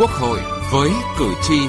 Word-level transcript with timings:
Quốc 0.00 0.10
hội 0.10 0.38
với 0.72 0.90
cử 1.18 1.34
tri. 1.42 1.60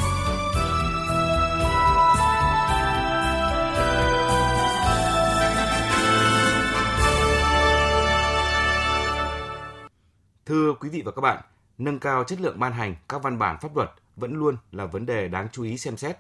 Thưa 10.46 10.74
quý 10.80 10.90
vị 10.90 11.02
và 11.06 11.12
các 11.12 11.22
bạn, 11.22 11.44
nâng 11.78 12.00
cao 12.00 12.24
chất 12.24 12.42
lượng 12.42 12.60
ban 12.60 12.74
hành 12.74 12.96
các 13.10 13.24
văn 13.24 13.40
bản 13.40 13.58
pháp 13.62 13.76
luật 13.76 13.90
vẫn 14.16 14.34
luôn 14.34 14.58
là 14.72 14.86
vấn 14.86 15.06
đề 15.06 15.28
đáng 15.28 15.48
chú 15.52 15.64
ý 15.64 15.78
xem 15.78 15.98
xét. 15.98 16.18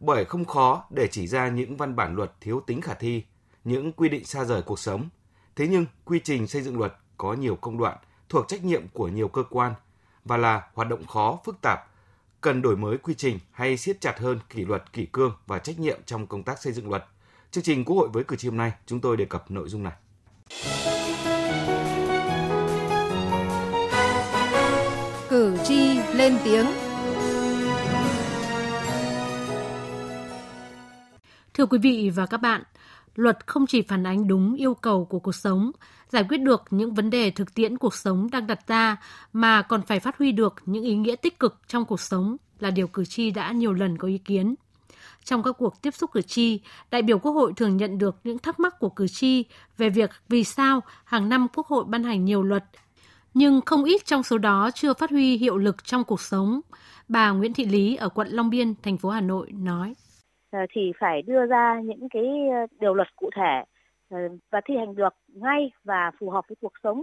Bởi 0.00 0.24
không 0.24 0.44
khó 0.44 0.84
để 0.90 1.08
chỉ 1.10 1.26
ra 1.26 1.48
những 1.48 1.76
văn 1.76 1.96
bản 1.96 2.16
luật 2.16 2.32
thiếu 2.40 2.60
tính 2.66 2.80
khả 2.80 2.94
thi, 2.94 3.24
những 3.64 3.92
quy 3.92 4.08
định 4.08 4.24
xa 4.24 4.44
rời 4.44 4.62
cuộc 4.62 4.78
sống. 4.78 5.08
Thế 5.56 5.68
nhưng, 5.68 5.86
quy 6.04 6.20
trình 6.24 6.46
xây 6.46 6.62
dựng 6.62 6.78
luật 6.78 6.94
có 7.16 7.32
nhiều 7.32 7.56
công 7.56 7.78
đoạn 7.78 7.98
thuộc 8.28 8.48
trách 8.48 8.64
nhiệm 8.64 8.88
của 8.88 9.08
nhiều 9.08 9.28
cơ 9.28 9.42
quan 9.50 9.74
và 10.24 10.36
là 10.36 10.62
hoạt 10.74 10.88
động 10.88 11.06
khó, 11.06 11.38
phức 11.44 11.60
tạp, 11.62 11.80
cần 12.40 12.62
đổi 12.62 12.76
mới 12.76 12.98
quy 12.98 13.14
trình 13.14 13.38
hay 13.52 13.76
siết 13.76 14.00
chặt 14.00 14.18
hơn 14.18 14.38
kỷ 14.50 14.64
luật, 14.64 14.92
kỷ 14.92 15.06
cương 15.06 15.32
và 15.46 15.58
trách 15.58 15.78
nhiệm 15.78 16.00
trong 16.06 16.26
công 16.26 16.42
tác 16.42 16.62
xây 16.62 16.72
dựng 16.72 16.90
luật. 16.90 17.04
Chương 17.50 17.64
trình 17.64 17.84
Quốc 17.84 17.96
hội 17.96 18.08
với 18.08 18.24
cử 18.24 18.36
tri 18.36 18.48
hôm 18.48 18.56
nay, 18.56 18.72
chúng 18.86 19.00
tôi 19.00 19.16
đề 19.16 19.24
cập 19.24 19.50
nội 19.50 19.68
dung 19.68 19.82
này. 19.82 19.92
Cử 25.28 25.56
tri 25.64 25.98
lên 26.14 26.38
tiếng. 26.44 26.66
Thưa 31.54 31.66
quý 31.66 31.78
vị 31.78 32.10
và 32.14 32.26
các 32.26 32.36
bạn, 32.36 32.62
luật 33.14 33.46
không 33.46 33.66
chỉ 33.66 33.82
phản 33.82 34.06
ánh 34.06 34.28
đúng 34.28 34.54
yêu 34.54 34.74
cầu 34.74 35.04
của 35.04 35.18
cuộc 35.18 35.34
sống, 35.34 35.70
giải 36.12 36.24
quyết 36.28 36.38
được 36.38 36.62
những 36.70 36.94
vấn 36.94 37.10
đề 37.10 37.30
thực 37.30 37.54
tiễn 37.54 37.78
cuộc 37.78 37.94
sống 37.94 38.28
đang 38.32 38.46
đặt 38.46 38.66
ra 38.66 38.96
mà 39.32 39.62
còn 39.62 39.82
phải 39.82 40.00
phát 40.00 40.18
huy 40.18 40.32
được 40.32 40.54
những 40.66 40.84
ý 40.84 40.94
nghĩa 40.94 41.16
tích 41.16 41.38
cực 41.38 41.60
trong 41.66 41.84
cuộc 41.84 42.00
sống 42.00 42.36
là 42.60 42.70
điều 42.70 42.86
cử 42.86 43.04
tri 43.04 43.30
đã 43.30 43.52
nhiều 43.52 43.72
lần 43.72 43.98
có 43.98 44.08
ý 44.08 44.18
kiến. 44.18 44.54
Trong 45.24 45.42
các 45.42 45.52
cuộc 45.58 45.82
tiếp 45.82 45.90
xúc 45.90 46.10
cử 46.12 46.22
tri, 46.22 46.60
đại 46.90 47.02
biểu 47.02 47.18
Quốc 47.18 47.32
hội 47.32 47.52
thường 47.56 47.76
nhận 47.76 47.98
được 47.98 48.16
những 48.24 48.38
thắc 48.38 48.60
mắc 48.60 48.78
của 48.78 48.88
cử 48.88 49.06
tri 49.08 49.44
về 49.78 49.90
việc 49.90 50.10
vì 50.28 50.44
sao 50.44 50.80
hàng 51.04 51.28
năm 51.28 51.46
Quốc 51.54 51.66
hội 51.66 51.84
ban 51.88 52.04
hành 52.04 52.24
nhiều 52.24 52.42
luật, 52.42 52.64
nhưng 53.34 53.60
không 53.66 53.84
ít 53.84 54.04
trong 54.04 54.22
số 54.22 54.38
đó 54.38 54.70
chưa 54.74 54.94
phát 54.94 55.10
huy 55.10 55.36
hiệu 55.36 55.56
lực 55.56 55.84
trong 55.84 56.04
cuộc 56.04 56.20
sống. 56.20 56.60
Bà 57.08 57.30
Nguyễn 57.30 57.52
Thị 57.52 57.64
Lý 57.66 57.96
ở 57.96 58.08
quận 58.08 58.28
Long 58.30 58.50
Biên, 58.50 58.74
thành 58.82 58.98
phố 58.98 59.08
Hà 59.08 59.20
Nội 59.20 59.48
nói. 59.52 59.94
Ờ, 60.50 60.58
thì 60.70 60.92
phải 61.00 61.22
đưa 61.22 61.46
ra 61.46 61.80
những 61.84 62.08
cái 62.10 62.24
ờ, 62.50 62.66
điều 62.80 62.94
luật 62.94 63.08
cụ 63.16 63.30
thể 63.36 63.64
ờ, 64.10 64.18
và 64.50 64.60
thi 64.64 64.74
hành 64.78 64.94
được 64.94 65.14
ngay 65.34 65.70
và 65.84 66.10
phù 66.18 66.30
hợp 66.30 66.44
với 66.48 66.56
cuộc 66.60 66.72
sống. 66.82 67.02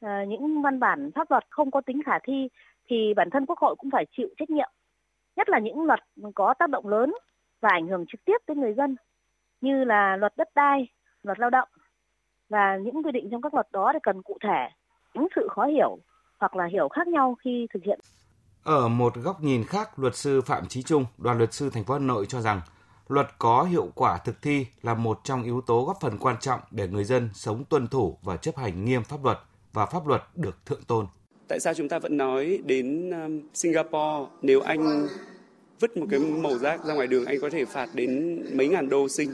Ờ, 0.00 0.24
những 0.28 0.62
văn 0.62 0.80
bản 0.80 1.10
pháp 1.14 1.30
luật 1.30 1.44
không 1.50 1.70
có 1.70 1.80
tính 1.80 2.02
khả 2.06 2.18
thi 2.22 2.48
thì 2.88 3.14
bản 3.16 3.30
thân 3.30 3.46
Quốc 3.46 3.58
hội 3.58 3.76
cũng 3.78 3.90
phải 3.90 4.06
chịu 4.16 4.28
trách 4.38 4.50
nhiệm. 4.50 4.70
Nhất 5.36 5.48
là 5.48 5.58
những 5.58 5.84
luật 5.84 6.00
có 6.34 6.54
tác 6.58 6.70
động 6.70 6.88
lớn 6.88 7.14
và 7.60 7.68
ảnh 7.72 7.88
hưởng 7.88 8.04
trực 8.08 8.24
tiếp 8.24 8.36
tới 8.46 8.56
người 8.56 8.74
dân 8.74 8.96
như 9.60 9.84
là 9.84 10.16
luật 10.16 10.36
đất 10.36 10.48
đai, 10.54 10.88
luật 11.22 11.38
lao 11.38 11.50
động 11.50 11.68
và 12.48 12.76
những 12.76 13.02
quy 13.02 13.12
định 13.12 13.28
trong 13.30 13.42
các 13.42 13.54
luật 13.54 13.66
đó 13.72 13.90
thì 13.92 13.98
cần 14.02 14.22
cụ 14.22 14.38
thể, 14.42 14.68
những 15.14 15.28
sự 15.36 15.48
khó 15.50 15.66
hiểu 15.66 15.98
hoặc 16.38 16.56
là 16.56 16.66
hiểu 16.72 16.88
khác 16.88 17.08
nhau 17.08 17.36
khi 17.44 17.66
thực 17.74 17.82
hiện. 17.84 18.00
Ở 18.64 18.88
một 18.88 19.14
góc 19.14 19.40
nhìn 19.40 19.64
khác, 19.64 19.98
luật 19.98 20.16
sư 20.16 20.40
Phạm 20.40 20.66
Chí 20.66 20.82
Trung, 20.82 21.04
đoàn 21.18 21.38
luật 21.38 21.52
sư 21.52 21.70
thành 21.72 21.84
phố 21.84 21.94
Hà 21.94 22.00
Nội 22.00 22.26
cho 22.28 22.40
rằng 22.40 22.60
luật 23.10 23.38
có 23.38 23.62
hiệu 23.62 23.92
quả 23.94 24.18
thực 24.24 24.42
thi 24.42 24.66
là 24.82 24.94
một 24.94 25.20
trong 25.24 25.42
yếu 25.42 25.60
tố 25.60 25.84
góp 25.84 26.00
phần 26.00 26.18
quan 26.18 26.36
trọng 26.40 26.60
để 26.70 26.88
người 26.88 27.04
dân 27.04 27.28
sống 27.34 27.64
tuân 27.68 27.88
thủ 27.88 28.18
và 28.22 28.36
chấp 28.36 28.56
hành 28.56 28.84
nghiêm 28.84 29.04
pháp 29.04 29.24
luật 29.24 29.38
và 29.72 29.86
pháp 29.86 30.06
luật 30.06 30.22
được 30.34 30.66
thượng 30.66 30.82
tôn. 30.86 31.06
Tại 31.48 31.60
sao 31.60 31.74
chúng 31.74 31.88
ta 31.88 31.98
vẫn 31.98 32.16
nói 32.16 32.58
đến 32.64 33.10
um, 33.10 33.40
Singapore 33.54 34.30
nếu 34.42 34.60
anh 34.60 35.08
vứt 35.80 35.96
một 35.96 36.06
cái 36.10 36.20
mẩu 36.20 36.58
rác 36.58 36.84
ra 36.84 36.94
ngoài 36.94 37.06
đường 37.06 37.24
anh 37.24 37.40
có 37.40 37.50
thể 37.50 37.64
phạt 37.64 37.88
đến 37.94 38.42
mấy 38.56 38.68
ngàn 38.68 38.88
đô 38.88 39.08
sinh 39.08 39.32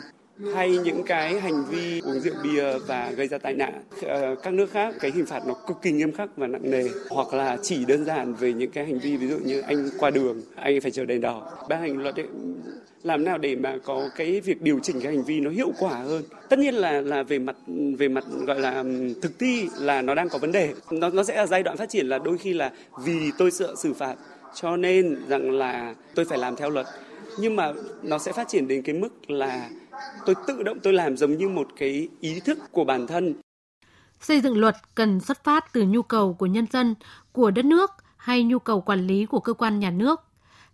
hay 0.55 0.79
những 0.79 1.03
cái 1.07 1.41
hành 1.41 1.65
vi 1.65 2.01
uống 2.01 2.21
rượu 2.21 2.35
bia 2.43 2.79
và 2.79 3.11
gây 3.17 3.29
ra 3.29 3.39
tai 3.39 3.55
nạn. 3.55 3.83
Ờ, 4.03 4.35
các 4.43 4.55
nước 4.55 4.71
khác 4.71 4.95
cái 5.01 5.11
hình 5.15 5.27
phạt 5.27 5.43
nó 5.47 5.55
cực 5.67 5.83
kỳ 5.83 5.93
nghiêm 5.93 6.13
khắc 6.13 6.37
và 6.37 6.47
nặng 6.47 6.71
nề 6.71 6.89
hoặc 7.11 7.35
là 7.35 7.57
chỉ 7.63 7.85
đơn 7.85 8.05
giản 8.05 8.35
về 8.35 8.53
những 8.53 8.71
cái 8.71 8.85
hành 8.87 8.99
vi 8.99 9.17
ví 9.17 9.29
dụ 9.29 9.39
như 9.39 9.61
anh 9.61 9.89
qua 9.99 10.11
đường 10.11 10.43
anh 10.57 10.81
phải 10.81 10.91
chờ 10.91 11.05
đèn 11.05 11.21
đỏ. 11.21 11.67
Ban 11.69 11.81
hành 11.81 11.99
luật 11.99 12.17
ấy, 12.17 12.27
làm 13.03 13.25
nào 13.25 13.39
để 13.39 13.57
mà 13.57 13.77
có 13.85 14.09
cái 14.17 14.41
việc 14.41 14.63
điều 14.63 14.79
chỉnh 14.83 15.01
cái 15.01 15.13
hành 15.13 15.25
vi 15.25 15.41
nó 15.41 15.51
hiệu 15.51 15.73
quả 15.79 15.95
hơn. 15.95 16.23
Tất 16.49 16.59
nhiên 16.59 16.75
là 16.75 17.01
là 17.01 17.23
về 17.23 17.39
mặt 17.39 17.57
về 17.99 18.09
mặt 18.09 18.25
gọi 18.47 18.61
là 18.61 18.85
thực 19.23 19.39
thi 19.39 19.69
là 19.79 20.03
nó 20.03 20.15
đang 20.15 20.29
có 20.29 20.39
vấn 20.39 20.53
đề. 20.53 20.75
Nó 20.91 21.09
nó 21.09 21.25
sẽ 21.25 21.37
là 21.37 21.47
giai 21.47 21.63
đoạn 21.63 21.77
phát 21.77 21.89
triển 21.89 22.09
là 22.09 22.19
đôi 22.19 22.39
khi 22.39 22.53
là 22.53 22.73
vì 23.05 23.31
tôi 23.39 23.51
sợ 23.51 23.75
xử 23.77 23.95
phạt 23.95 24.15
cho 24.55 24.77
nên 24.77 25.17
rằng 25.29 25.51
là 25.51 25.95
tôi 26.15 26.25
phải 26.25 26.39
làm 26.39 26.57
theo 26.57 26.71
luật 26.71 26.87
nhưng 27.39 27.57
mà 27.57 27.73
nó 28.03 28.19
sẽ 28.19 28.33
phát 28.33 28.49
triển 28.49 28.69
đến 28.69 28.83
cái 28.83 28.95
mức 28.95 29.31
là 29.31 29.71
tôi 30.27 30.35
tự 30.47 30.63
động 30.63 30.79
tôi 30.83 30.93
làm 30.93 31.17
giống 31.17 31.37
như 31.37 31.49
một 31.49 31.69
cái 31.77 32.09
ý 32.21 32.41
thức 32.41 32.59
của 32.73 32.85
bản 32.85 33.07
thân. 33.07 33.35
Xây 34.21 34.41
dựng 34.41 34.59
luật 34.59 34.77
cần 34.95 35.21
xuất 35.21 35.45
phát 35.45 35.73
từ 35.73 35.83
nhu 35.83 36.03
cầu 36.03 36.35
của 36.35 36.47
nhân 36.47 36.67
dân, 36.73 36.95
của 37.33 37.51
đất 37.51 37.65
nước 37.65 37.91
hay 38.17 38.45
nhu 38.45 38.59
cầu 38.59 38.81
quản 38.81 39.07
lý 39.07 39.27
của 39.27 39.41
cơ 39.41 39.53
quan 39.53 39.81
nhà 39.81 39.91
nước. 39.91 40.21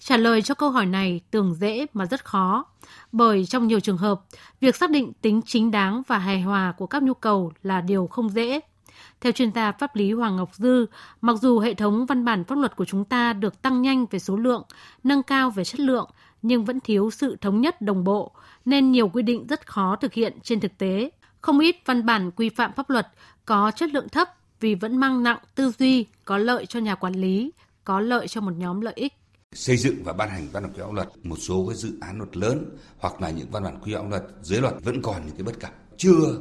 Trả 0.04 0.16
lời 0.16 0.42
cho 0.42 0.54
câu 0.54 0.70
hỏi 0.70 0.86
này 0.86 1.20
tưởng 1.30 1.54
dễ 1.54 1.86
mà 1.94 2.06
rất 2.06 2.24
khó, 2.24 2.64
bởi 3.12 3.46
trong 3.46 3.68
nhiều 3.68 3.80
trường 3.80 3.96
hợp, 3.96 4.20
việc 4.60 4.76
xác 4.76 4.90
định 4.90 5.12
tính 5.12 5.40
chính 5.46 5.70
đáng 5.70 6.02
và 6.06 6.18
hài 6.18 6.40
hòa 6.40 6.74
của 6.78 6.86
các 6.86 7.02
nhu 7.02 7.14
cầu 7.14 7.52
là 7.62 7.80
điều 7.80 8.06
không 8.06 8.28
dễ. 8.28 8.60
Theo 9.20 9.32
chuyên 9.32 9.52
gia 9.52 9.72
pháp 9.72 9.96
lý 9.96 10.12
Hoàng 10.12 10.36
Ngọc 10.36 10.54
Dư, 10.54 10.86
mặc 11.20 11.36
dù 11.40 11.58
hệ 11.58 11.74
thống 11.74 12.06
văn 12.06 12.24
bản 12.24 12.44
pháp 12.44 12.58
luật 12.58 12.76
của 12.76 12.84
chúng 12.84 13.04
ta 13.04 13.32
được 13.32 13.62
tăng 13.62 13.82
nhanh 13.82 14.06
về 14.10 14.18
số 14.18 14.36
lượng, 14.36 14.62
nâng 15.04 15.22
cao 15.22 15.50
về 15.50 15.64
chất 15.64 15.80
lượng, 15.80 16.10
nhưng 16.42 16.64
vẫn 16.64 16.80
thiếu 16.80 17.10
sự 17.10 17.36
thống 17.40 17.60
nhất 17.60 17.80
đồng 17.80 18.04
bộ, 18.04 18.32
nên 18.64 18.92
nhiều 18.92 19.08
quy 19.08 19.22
định 19.22 19.46
rất 19.46 19.66
khó 19.66 19.96
thực 19.96 20.12
hiện 20.12 20.38
trên 20.42 20.60
thực 20.60 20.78
tế. 20.78 21.10
Không 21.40 21.58
ít 21.58 21.76
văn 21.84 22.06
bản 22.06 22.30
quy 22.30 22.48
phạm 22.48 22.72
pháp 22.72 22.90
luật 22.90 23.08
có 23.44 23.70
chất 23.70 23.90
lượng 23.90 24.08
thấp 24.08 24.28
vì 24.60 24.74
vẫn 24.74 24.96
mang 24.96 25.22
nặng 25.22 25.38
tư 25.54 25.72
duy 25.78 26.06
có 26.24 26.38
lợi 26.38 26.66
cho 26.66 26.80
nhà 26.80 26.94
quản 26.94 27.14
lý, 27.14 27.52
có 27.84 28.00
lợi 28.00 28.28
cho 28.28 28.40
một 28.40 28.52
nhóm 28.56 28.80
lợi 28.80 28.94
ích. 28.96 29.21
Xây 29.52 29.76
dựng 29.76 30.04
và 30.04 30.12
ban 30.12 30.28
hành 30.28 30.48
văn 30.52 30.62
bản 30.62 30.72
quy 30.72 30.80
phạm 30.80 30.94
luật, 30.94 31.08
một 31.22 31.36
số 31.36 31.66
cái 31.68 31.76
dự 31.76 31.92
án 32.00 32.18
luật 32.18 32.36
lớn 32.36 32.76
hoặc 32.98 33.20
là 33.20 33.30
những 33.30 33.50
văn 33.50 33.62
bản 33.62 33.80
quy 33.82 33.94
phạm 33.94 34.10
luật 34.10 34.24
dưới 34.42 34.60
luật 34.60 34.74
vẫn 34.82 35.02
còn 35.02 35.26
những 35.26 35.36
cái 35.36 35.42
bất 35.42 35.60
cập, 35.60 35.74
chưa 35.96 36.38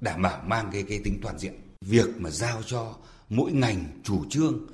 đảm 0.00 0.22
bảo 0.22 0.42
mang 0.46 0.68
cái 0.72 0.82
cái 0.82 1.00
tính 1.04 1.18
toàn 1.22 1.38
diện. 1.38 1.54
Việc 1.80 2.08
mà 2.18 2.30
giao 2.30 2.62
cho 2.66 2.94
mỗi 3.28 3.52
ngành 3.52 3.84
chủ 4.02 4.24
trương 4.30 4.66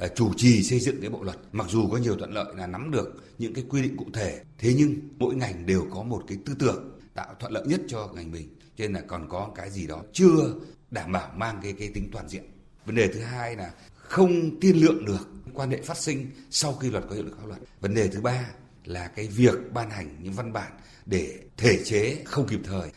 à, 0.00 0.08
chủ 0.08 0.32
trì 0.36 0.62
xây 0.62 0.80
dựng 0.80 1.00
cái 1.00 1.10
bộ 1.10 1.22
luật 1.22 1.36
mặc 1.52 1.66
dù 1.70 1.88
có 1.90 1.96
nhiều 1.96 2.16
thuận 2.16 2.32
lợi 2.32 2.54
là 2.56 2.66
nắm 2.66 2.90
được 2.90 3.24
những 3.38 3.54
cái 3.54 3.64
quy 3.68 3.82
định 3.82 3.96
cụ 3.96 4.06
thể 4.12 4.42
thế 4.58 4.74
nhưng 4.76 4.94
mỗi 5.18 5.34
ngành 5.34 5.66
đều 5.66 5.86
có 5.90 6.02
một 6.02 6.24
cái 6.28 6.38
tư 6.46 6.54
tưởng 6.58 6.98
tạo 7.14 7.34
thuận 7.40 7.52
lợi 7.52 7.66
nhất 7.66 7.80
cho 7.88 8.08
ngành 8.14 8.32
mình 8.32 8.48
cho 8.76 8.84
nên 8.84 8.92
là 8.92 9.00
còn 9.00 9.28
có 9.28 9.50
cái 9.54 9.70
gì 9.70 9.86
đó 9.86 10.02
chưa 10.12 10.54
đảm 10.90 11.12
bảo 11.12 11.30
mang 11.36 11.58
cái 11.62 11.72
cái 11.72 11.90
tính 11.94 12.08
toàn 12.12 12.28
diện 12.28 12.42
vấn 12.86 12.94
đề 12.94 13.08
thứ 13.08 13.20
hai 13.20 13.56
là 13.56 13.72
không 14.10 14.60
tiên 14.60 14.76
lượng 14.76 15.04
được 15.04 15.28
quan 15.54 15.70
hệ 15.70 15.82
phát 15.82 15.96
sinh 15.96 16.30
sau 16.50 16.72
khi 16.72 16.90
luật 16.90 17.04
có 17.08 17.14
hiệu 17.14 17.24
lực 17.24 17.36
pháp 17.40 17.46
luật 17.46 17.60
vấn 17.80 17.94
đề 17.94 18.08
thứ 18.08 18.20
ba 18.20 18.44
là 18.84 19.08
cái 19.08 19.26
việc 19.26 19.72
ban 19.72 19.90
hành 19.90 20.16
những 20.22 20.32
văn 20.32 20.52
bản 20.52 20.72
để 21.06 21.38
thể 21.56 21.84
chế 21.84 22.22
không 22.24 22.46
kịp 22.46 22.60
thời 22.64 22.90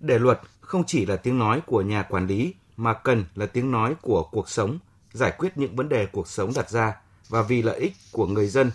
để 0.00 0.18
luật 0.18 0.40
không 0.60 0.84
chỉ 0.86 1.06
là 1.06 1.16
tiếng 1.16 1.38
nói 1.38 1.60
của 1.66 1.82
nhà 1.82 2.02
quản 2.02 2.26
lý 2.26 2.54
mà 2.76 2.94
cần 2.94 3.24
là 3.34 3.46
tiếng 3.46 3.70
nói 3.70 3.94
của 4.02 4.28
cuộc 4.32 4.48
sống 4.48 4.78
giải 5.12 5.32
quyết 5.38 5.58
những 5.58 5.76
vấn 5.76 5.88
đề 5.88 6.06
cuộc 6.06 6.28
sống 6.28 6.52
đặt 6.54 6.70
ra 6.70 6.96
và 7.28 7.42
vì 7.42 7.62
lợi 7.62 7.80
ích 7.80 7.92
của 8.12 8.26
người 8.26 8.46
dân. 8.46 8.70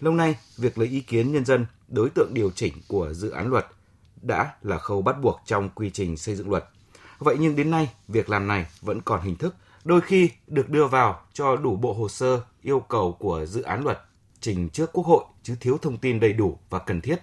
Lâu 0.00 0.14
nay, 0.14 0.38
việc 0.56 0.78
lấy 0.78 0.88
ý 0.88 1.00
kiến 1.00 1.32
nhân 1.32 1.44
dân, 1.44 1.66
đối 1.88 2.10
tượng 2.10 2.34
điều 2.34 2.50
chỉnh 2.50 2.74
của 2.88 3.12
dự 3.12 3.30
án 3.30 3.48
luật 3.48 3.66
đã 4.22 4.54
là 4.62 4.78
khâu 4.78 5.02
bắt 5.02 5.20
buộc 5.22 5.40
trong 5.46 5.68
quy 5.74 5.90
trình 5.90 6.16
xây 6.16 6.34
dựng 6.34 6.50
luật. 6.50 6.64
Vậy 7.18 7.36
nhưng 7.40 7.56
đến 7.56 7.70
nay, 7.70 7.90
việc 8.08 8.30
làm 8.30 8.46
này 8.46 8.66
vẫn 8.80 9.00
còn 9.00 9.22
hình 9.22 9.36
thức, 9.36 9.54
đôi 9.84 10.00
khi 10.00 10.30
được 10.46 10.70
đưa 10.70 10.86
vào 10.86 11.20
cho 11.32 11.56
đủ 11.56 11.76
bộ 11.76 11.92
hồ 11.92 12.08
sơ 12.08 12.40
yêu 12.62 12.80
cầu 12.80 13.12
của 13.12 13.46
dự 13.46 13.62
án 13.62 13.84
luật 13.84 13.98
trình 14.40 14.68
trước 14.68 14.92
Quốc 14.92 15.06
hội 15.06 15.24
chứ 15.42 15.56
thiếu 15.60 15.78
thông 15.82 15.96
tin 15.96 16.20
đầy 16.20 16.32
đủ 16.32 16.58
và 16.70 16.78
cần 16.78 17.00
thiết. 17.00 17.16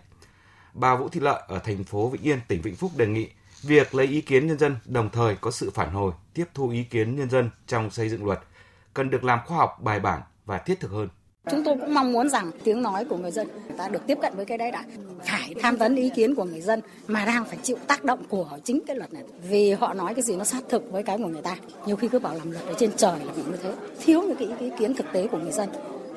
Bà 0.73 0.95
Vũ 0.95 1.09
Thị 1.09 1.19
Lợi 1.19 1.43
ở 1.47 1.59
thành 1.59 1.83
phố 1.83 2.09
Vĩnh 2.09 2.21
Yên, 2.21 2.39
tỉnh 2.47 2.61
Vĩnh 2.61 2.75
Phúc 2.75 2.91
đề 2.97 3.07
nghị 3.07 3.29
việc 3.63 3.95
lấy 3.95 4.07
ý 4.07 4.21
kiến 4.21 4.47
nhân 4.47 4.59
dân 4.59 4.75
đồng 4.85 5.09
thời 5.09 5.35
có 5.35 5.51
sự 5.51 5.71
phản 5.73 5.93
hồi, 5.93 6.11
tiếp 6.33 6.45
thu 6.53 6.69
ý 6.69 6.83
kiến 6.83 7.15
nhân 7.15 7.29
dân 7.29 7.49
trong 7.67 7.89
xây 7.89 8.09
dựng 8.09 8.25
luật– 8.25 8.39
cần 8.95 9.09
được 9.09 9.23
làm 9.23 9.39
khoa 9.45 9.57
học 9.57 9.81
bài 9.81 9.99
bản 9.99 10.21
và 10.45 10.57
thiết 10.57 10.79
thực 10.79 10.91
hơn. 10.91 11.09
Chúng 11.51 11.63
tôi 11.63 11.75
cũng 11.79 11.93
mong 11.93 12.13
muốn 12.13 12.29
rằng 12.29 12.51
tiếng 12.63 12.81
nói 12.81 13.05
của 13.05 13.17
người 13.17 13.31
dân 13.31 13.47
ta 13.77 13.87
được 13.87 14.07
tiếp 14.07 14.17
cận 14.21 14.33
với 14.35 14.45
cái 14.45 14.57
đấy 14.57 14.71
đã. 14.71 14.83
Phải 15.23 15.53
tham 15.61 15.75
vấn 15.75 15.95
ý 15.95 16.09
kiến 16.09 16.35
của 16.35 16.43
người 16.43 16.61
dân 16.61 16.81
mà 17.07 17.25
đang 17.25 17.45
phải 17.45 17.57
chịu 17.63 17.77
tác 17.87 18.03
động 18.03 18.19
của 18.29 18.49
chính 18.63 18.79
cái 18.87 18.95
luật 18.95 19.13
này. 19.13 19.23
Vì 19.49 19.71
họ 19.71 19.93
nói 19.93 20.13
cái 20.13 20.23
gì 20.23 20.35
nó 20.35 20.43
sát 20.43 20.63
thực 20.69 20.91
với 20.91 21.03
cái 21.03 21.17
của 21.17 21.27
người 21.27 21.41
ta. 21.41 21.55
Nhiều 21.85 21.95
khi 21.95 22.07
cứ 22.07 22.19
bảo 22.19 22.35
làm 22.35 22.51
luật 22.51 22.65
ở 22.67 22.73
trên 22.77 22.91
trời 22.95 23.19
là 23.25 23.33
cũng 23.35 23.51
như 23.51 23.57
thế. 23.63 23.73
Thiếu 23.99 24.21
những 24.21 24.35
cái 24.37 24.47
ý 24.59 24.71
kiến 24.79 24.93
thực 24.93 25.05
tế 25.13 25.27
của 25.27 25.37
người 25.37 25.51
dân. 25.51 25.69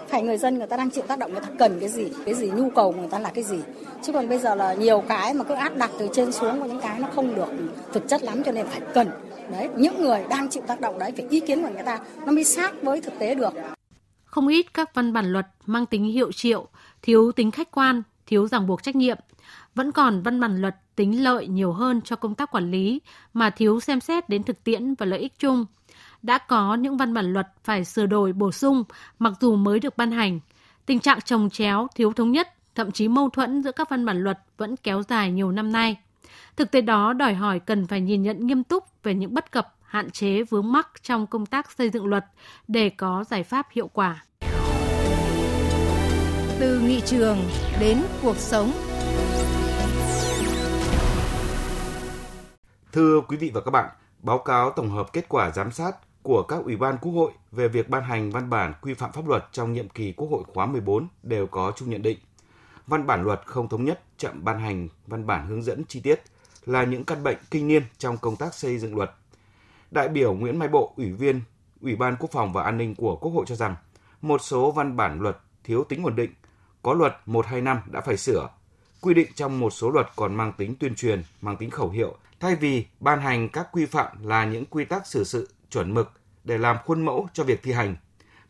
Phải 0.08 0.22
người 0.22 0.38
dân 0.38 0.58
người 0.58 0.66
ta 0.66 0.76
đang 0.76 0.90
chịu 0.90 1.04
tác 1.06 1.19
động, 1.19 1.32
người 1.32 1.40
ta 1.40 1.48
cần 1.58 1.80
cái 1.80 1.88
gì? 1.88 2.08
Cái 2.25 2.34
gì? 2.34 2.50
Nhu 2.50 2.70
cầu 2.70 2.92
của 2.92 2.98
người 2.98 3.10
ta 3.10 3.19
là 3.19 3.30
cái 3.34 3.44
gì? 3.44 3.58
Chứ 4.02 4.12
còn 4.12 4.28
bây 4.28 4.38
giờ 4.38 4.54
là 4.54 4.75
nhiều 4.75 5.02
cái 5.08 5.34
mà 5.34 5.44
cứ 5.44 5.54
áp 5.54 5.76
đặt 5.76 5.90
từ 5.98 6.08
trên 6.12 6.32
xuống 6.32 6.60
có 6.60 6.66
những 6.66 6.80
cái 6.80 7.00
nó 7.00 7.08
không 7.14 7.34
được 7.34 7.48
thực 7.92 8.08
chất 8.08 8.22
lắm 8.22 8.42
cho 8.42 8.52
nên 8.52 8.66
phải 8.66 8.80
cần. 8.94 9.08
Đấy, 9.52 9.69
những 9.76 10.00
người 10.00 10.25
đang 10.30 10.48
chịu 10.48 10.62
tác 10.66 10.80
động 10.80 10.98
đấy, 10.98 11.12
phải 11.16 11.26
ý 11.30 11.40
kiến 11.40 11.62
của 11.62 11.69
người 11.75 11.82
ta, 11.82 11.98
nó 12.26 12.32
mới 12.32 12.44
sát 12.44 12.82
với 12.82 13.00
thực 13.00 13.19
tế 13.19 13.34
được. 13.34 13.52
Không 14.30 14.48
ít 14.48 14.75
các 14.75 14.94
văn 14.94 15.12
bản 15.12 15.32
luật 15.32 15.46
mang 15.66 15.86
tính 15.86 16.04
hiệu 16.04 16.32
triệu, 16.32 16.69
thiếu 17.02 17.32
tính 17.32 17.50
khách 17.50 17.70
quan, 17.70 18.02
thiếu 18.26 18.46
ràng 18.46 18.66
buộc 18.66 18.82
trách 18.82 18.96
nhiệm. 18.96 19.19
Vẫn 19.75 19.92
còn 19.92 20.22
văn 20.22 20.40
bản 20.40 20.60
luật 20.60 20.76
tính 20.96 21.22
lợi 21.22 21.46
nhiều 21.46 21.72
hơn 21.72 22.00
cho 22.00 22.16
công 22.16 22.34
tác 22.34 22.50
quản 22.50 22.70
lý 22.70 23.00
mà 23.34 23.50
thiếu 23.50 23.80
xem 23.80 24.00
xét 24.00 24.28
đến 24.28 24.42
thực 24.42 24.64
tiễn 24.64 24.94
và 24.94 25.06
lợi 25.06 25.19
ích 25.20 25.38
chung. 25.38 25.66
Đã 26.22 26.38
có 26.38 26.75
những 26.75 26.96
văn 26.96 27.14
bản 27.14 27.32
luật 27.32 27.46
phải 27.64 27.84
sửa 27.84 28.06
đổi 28.06 28.32
bổ 28.32 28.52
sung 28.52 28.84
mặc 29.19 29.32
dù 29.40 29.56
mới 29.56 29.80
được 29.80 29.96
ban 29.96 30.10
hành. 30.10 30.40
Tình 30.86 31.00
trạng 31.00 31.20
trồng 31.20 31.50
chéo, 31.50 31.86
thiếu 31.94 32.12
thống 32.12 32.32
nhất, 32.32 32.48
thậm 32.75 32.90
chí 32.90 33.08
mâu 33.08 33.30
thuẫn 33.30 33.62
giữa 33.62 33.72
các 33.72 33.90
văn 33.90 34.04
bản 34.04 34.19
luật 34.25 34.38
vẫn 34.56 34.76
kéo 34.76 35.02
dài 35.02 35.30
nhiều 35.30 35.52
năm 35.52 35.72
nay. 35.72 35.96
Thực 36.56 36.70
tế 36.70 36.80
đó 36.80 37.12
đòi 37.12 37.34
hỏi 37.34 37.58
cần 37.58 37.86
phải 37.86 38.00
nhìn 38.00 38.22
nhận 38.22 38.46
nghiêm 38.46 38.64
túc 38.64 38.84
về 39.02 39.14
những 39.14 39.34
bất 39.34 39.52
cập, 39.52 39.75
hạn 39.88 40.11
chế 40.11 40.43
vướng 40.43 40.73
mắc 40.73 40.88
trong 41.02 41.26
công 41.26 41.46
tác 41.46 41.73
xây 41.73 41.90
dựng 41.90 42.06
luật 42.06 42.25
để 42.69 42.90
có 42.90 43.25
giải 43.31 43.43
pháp 43.43 43.67
hiệu 43.73 43.88
quả. 43.88 44.25
Từ 46.61 46.81
nghị 46.81 47.00
trường 47.00 47.38
đến 47.81 48.02
cuộc 48.23 48.37
sống. 48.37 48.73
Thưa 52.93 53.20
quý 53.29 53.37
vị 53.37 53.50
và 53.55 53.61
các 53.61 53.70
bạn, 53.70 53.90
báo 54.23 54.38
cáo 54.38 54.70
tổng 54.70 54.90
hợp 54.90 55.12
kết 55.12 55.29
quả 55.29 55.50
giám 55.50 55.70
sát 55.70 55.96
của 56.23 56.43
các 56.43 56.64
ủy 56.64 56.76
ban 56.76 56.99
quốc 56.99 57.12
hội 57.12 57.32
về 57.52 57.69
việc 57.69 57.88
ban 57.88 58.02
hành 58.02 58.31
văn 58.31 58.50
bản 58.50 58.73
quy 58.81 58.94
phạm 58.94 59.12
pháp 59.12 59.29
luật 59.29 59.49
trong 59.52 59.73
nhiệm 59.73 59.88
kỳ 59.88 60.12
Quốc 60.12 60.29
hội 60.31 60.43
khóa 60.46 60.67
14 60.67 61.08
đều 61.23 61.46
có 61.46 61.73
chung 61.76 61.90
nhận 61.90 62.02
định. 62.02 62.19
Văn 62.87 63.06
bản 63.06 63.23
luật 63.23 63.40
không 63.46 63.69
thống 63.69 63.85
nhất, 63.85 64.00
chậm 64.19 64.44
ban 64.44 64.58
hành 64.58 64.88
văn 65.06 65.26
bản 65.26 65.46
hướng 65.46 65.62
dẫn 65.62 65.85
chi 65.88 66.00
tiết 66.00 66.23
là 66.67 66.85
những 66.85 67.05
căn 67.05 67.23
bệnh 67.23 67.38
kinh 67.50 67.69
niên 67.69 67.82
trong 67.99 68.17
công 68.17 68.37
tác 68.37 68.55
xây 68.55 68.79
dựng 68.79 68.96
luật. 68.96 69.11
Đại 69.90 70.08
biểu 70.08 70.35
Nguyễn 70.35 70.58
Mai 70.58 70.69
Bộ, 70.69 70.94
Ủy 70.96 71.12
viên 71.12 71.40
Ủy 71.81 71.96
ban 71.96 72.17
Quốc 72.17 72.31
phòng 72.32 72.52
và 72.52 72.62
An 72.62 72.79
ninh 72.79 72.94
của 72.94 73.17
Quốc 73.17 73.31
hội 73.31 73.44
cho 73.49 73.55
rằng 73.55 73.76
một 74.23 74.43
số 74.43 74.70
văn 74.70 74.96
bản 74.96 75.20
luật 75.20 75.38
thiếu 75.64 75.85
tính 75.85 76.05
ổn 76.05 76.17
định, 76.17 76.31
có 76.82 76.93
luật 76.93 77.17
125 77.26 77.81
đã 77.87 78.00
phải 78.00 78.17
sửa. 78.17 78.49
Quy 79.00 79.14
định 79.14 79.29
trong 79.35 79.61
một 79.61 79.70
số 79.70 79.90
luật 79.90 80.06
còn 80.17 80.35
mang 80.35 80.52
tính 80.52 80.75
tuyên 80.81 80.94
truyền, 80.94 81.23
mang 81.40 81.56
tính 81.56 81.70
khẩu 81.70 81.90
hiệu, 81.90 82.17
thay 82.40 82.56
vì 82.56 82.87
ban 83.00 83.20
hành 83.20 83.49
các 83.49 83.69
quy 83.73 83.87
phạm 83.87 84.26
là 84.26 84.44
những 84.44 84.64
quy 84.64 84.85
tắc 84.85 85.06
xử 85.06 85.25
sự 85.25 85.49
chuẩn 85.70 85.94
mực 85.94 86.12
để 86.44 86.58
làm 86.58 86.76
khuôn 86.85 87.05
mẫu 87.05 87.29
cho 87.32 87.44
việc 87.44 87.62
thi 87.62 87.73
hành. 87.73 87.96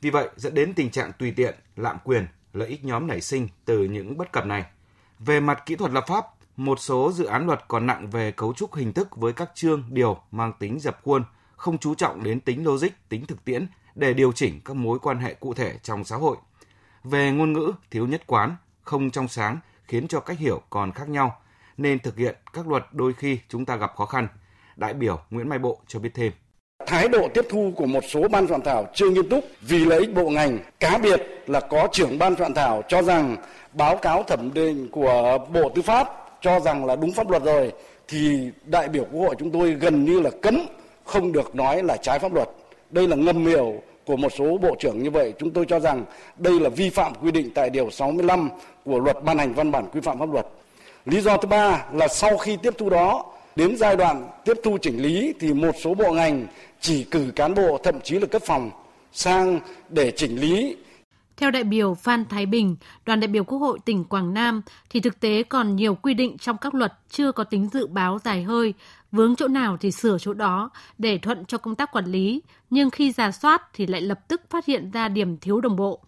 Vì 0.00 0.10
vậy 0.10 0.28
dẫn 0.36 0.54
đến 0.54 0.74
tình 0.74 0.90
trạng 0.90 1.12
tùy 1.18 1.32
tiện, 1.36 1.54
lạm 1.76 1.96
quyền, 2.04 2.26
lợi 2.52 2.68
ích 2.68 2.84
nhóm 2.84 3.06
nảy 3.06 3.20
sinh 3.20 3.48
từ 3.64 3.84
những 3.84 4.16
bất 4.18 4.32
cập 4.32 4.46
này. 4.46 4.64
Về 5.18 5.40
mặt 5.40 5.62
kỹ 5.66 5.76
thuật 5.76 5.92
lập 5.92 6.04
pháp, 6.06 6.26
một 6.58 6.80
số 6.80 7.12
dự 7.12 7.24
án 7.24 7.46
luật 7.46 7.60
còn 7.68 7.86
nặng 7.86 8.10
về 8.10 8.32
cấu 8.32 8.52
trúc 8.52 8.74
hình 8.74 8.92
thức 8.92 9.16
với 9.16 9.32
các 9.32 9.50
chương, 9.54 9.84
điều 9.90 10.18
mang 10.30 10.52
tính 10.58 10.80
dập 10.80 10.98
khuôn, 11.04 11.24
không 11.56 11.78
chú 11.78 11.94
trọng 11.94 12.22
đến 12.22 12.40
tính 12.40 12.64
logic, 12.66 12.88
tính 13.08 13.26
thực 13.26 13.44
tiễn 13.44 13.66
để 13.94 14.14
điều 14.14 14.32
chỉnh 14.32 14.60
các 14.64 14.76
mối 14.76 14.98
quan 14.98 15.18
hệ 15.18 15.34
cụ 15.34 15.54
thể 15.54 15.78
trong 15.82 16.04
xã 16.04 16.16
hội. 16.16 16.36
Về 17.04 17.30
ngôn 17.30 17.52
ngữ, 17.52 17.72
thiếu 17.90 18.06
nhất 18.06 18.22
quán, 18.26 18.56
không 18.82 19.10
trong 19.10 19.28
sáng 19.28 19.58
khiến 19.84 20.08
cho 20.08 20.20
cách 20.20 20.38
hiểu 20.38 20.62
còn 20.70 20.92
khác 20.92 21.08
nhau, 21.08 21.40
nên 21.76 21.98
thực 21.98 22.16
hiện 22.16 22.36
các 22.52 22.68
luật 22.68 22.86
đôi 22.92 23.12
khi 23.12 23.38
chúng 23.48 23.64
ta 23.64 23.76
gặp 23.76 23.92
khó 23.96 24.06
khăn. 24.06 24.28
Đại 24.76 24.94
biểu 24.94 25.20
Nguyễn 25.30 25.48
Mai 25.48 25.58
Bộ 25.58 25.80
cho 25.86 25.98
biết 25.98 26.10
thêm 26.14 26.32
thái 26.86 27.08
độ 27.08 27.28
tiếp 27.34 27.46
thu 27.50 27.72
của 27.76 27.86
một 27.86 28.04
số 28.08 28.28
ban 28.28 28.46
soạn 28.48 28.62
thảo 28.62 28.86
chưa 28.94 29.10
nghiêm 29.10 29.28
túc 29.28 29.44
vì 29.60 29.84
lợi 29.84 30.00
ích 30.00 30.14
bộ 30.14 30.28
ngành 30.30 30.58
cá 30.80 30.98
biệt 30.98 31.22
là 31.46 31.60
có 31.60 31.88
trưởng 31.92 32.18
ban 32.18 32.36
soạn 32.36 32.54
thảo 32.54 32.82
cho 32.88 33.02
rằng 33.02 33.36
báo 33.72 33.96
cáo 33.96 34.22
thẩm 34.22 34.54
định 34.54 34.88
của 34.90 35.38
bộ 35.52 35.68
tư 35.74 35.82
pháp 35.82 36.17
cho 36.40 36.60
rằng 36.60 36.84
là 36.84 36.96
đúng 36.96 37.12
pháp 37.12 37.30
luật 37.30 37.42
rồi, 37.42 37.72
thì 38.08 38.50
đại 38.64 38.88
biểu 38.88 39.04
quốc 39.12 39.20
hội 39.20 39.34
chúng 39.38 39.50
tôi 39.50 39.70
gần 39.72 40.04
như 40.04 40.20
là 40.20 40.30
cấm, 40.42 40.66
không 41.04 41.32
được 41.32 41.54
nói 41.54 41.82
là 41.82 41.96
trái 41.96 42.18
pháp 42.18 42.34
luật 42.34 42.48
đây 42.90 43.08
là 43.08 43.16
ngầm 43.16 43.46
hiểu 43.46 43.82
của 44.06 44.16
một 44.16 44.32
số 44.38 44.58
bộ 44.58 44.76
trưởng 44.78 45.02
như 45.02 45.10
vậy 45.10 45.32
chúng 45.38 45.50
tôi 45.50 45.64
cho 45.68 45.80
rằng 45.80 46.04
đây 46.36 46.60
là 46.60 46.68
vi 46.68 46.90
phạm 46.90 47.12
quy 47.22 47.30
định 47.30 47.50
tại 47.54 47.70
điều 47.70 47.90
65 47.90 48.50
của 48.84 48.98
luật 48.98 49.24
ban 49.24 49.38
hành 49.38 49.54
văn 49.54 49.70
bản 49.70 49.86
quy 49.92 50.00
phạm 50.00 50.18
pháp 50.18 50.32
luật 50.32 50.46
lý 51.04 51.20
do 51.20 51.36
thứ 51.36 51.48
ba 51.48 51.84
là 51.92 52.08
sau 52.08 52.36
khi 52.36 52.56
tiếp 52.62 52.74
thu 52.78 52.90
đó, 52.90 53.24
đến 53.56 53.76
giai 53.76 53.96
đoạn 53.96 54.28
tiếp 54.44 54.54
thu 54.64 54.78
chỉnh 54.82 55.02
lý 55.02 55.34
thì 55.40 55.52
một 55.52 55.74
số 55.80 55.94
bộ 55.94 56.12
ngành 56.12 56.46
chỉ 56.80 57.04
cử 57.04 57.32
cán 57.36 57.54
bộ, 57.54 57.78
thậm 57.78 58.00
chí 58.00 58.18
là 58.18 58.26
cấp 58.26 58.42
phòng, 58.46 58.70
sang 59.12 59.60
để 59.88 60.10
chỉnh 60.10 60.40
lý. 60.40 60.76
Theo 61.38 61.50
đại 61.50 61.64
biểu 61.64 61.94
Phan 61.94 62.24
Thái 62.24 62.46
Bình, 62.46 62.76
đoàn 63.06 63.20
đại 63.20 63.28
biểu 63.28 63.44
Quốc 63.44 63.58
hội 63.58 63.78
tỉnh 63.84 64.04
Quảng 64.04 64.34
Nam 64.34 64.62
thì 64.90 65.00
thực 65.00 65.20
tế 65.20 65.42
còn 65.42 65.76
nhiều 65.76 65.94
quy 65.94 66.14
định 66.14 66.38
trong 66.38 66.56
các 66.60 66.74
luật 66.74 66.92
chưa 67.08 67.32
có 67.32 67.44
tính 67.44 67.68
dự 67.72 67.86
báo 67.86 68.18
dài 68.24 68.42
hơi, 68.42 68.74
vướng 69.12 69.36
chỗ 69.36 69.48
nào 69.48 69.76
thì 69.80 69.90
sửa 69.90 70.18
chỗ 70.20 70.32
đó 70.34 70.70
để 70.98 71.18
thuận 71.18 71.44
cho 71.44 71.58
công 71.58 71.74
tác 71.74 71.92
quản 71.92 72.04
lý, 72.04 72.42
nhưng 72.70 72.90
khi 72.90 73.12
giả 73.12 73.30
soát 73.30 73.62
thì 73.72 73.86
lại 73.86 74.00
lập 74.00 74.28
tức 74.28 74.42
phát 74.50 74.66
hiện 74.66 74.90
ra 74.90 75.08
điểm 75.08 75.36
thiếu 75.38 75.60
đồng 75.60 75.76
bộ. 75.76 76.00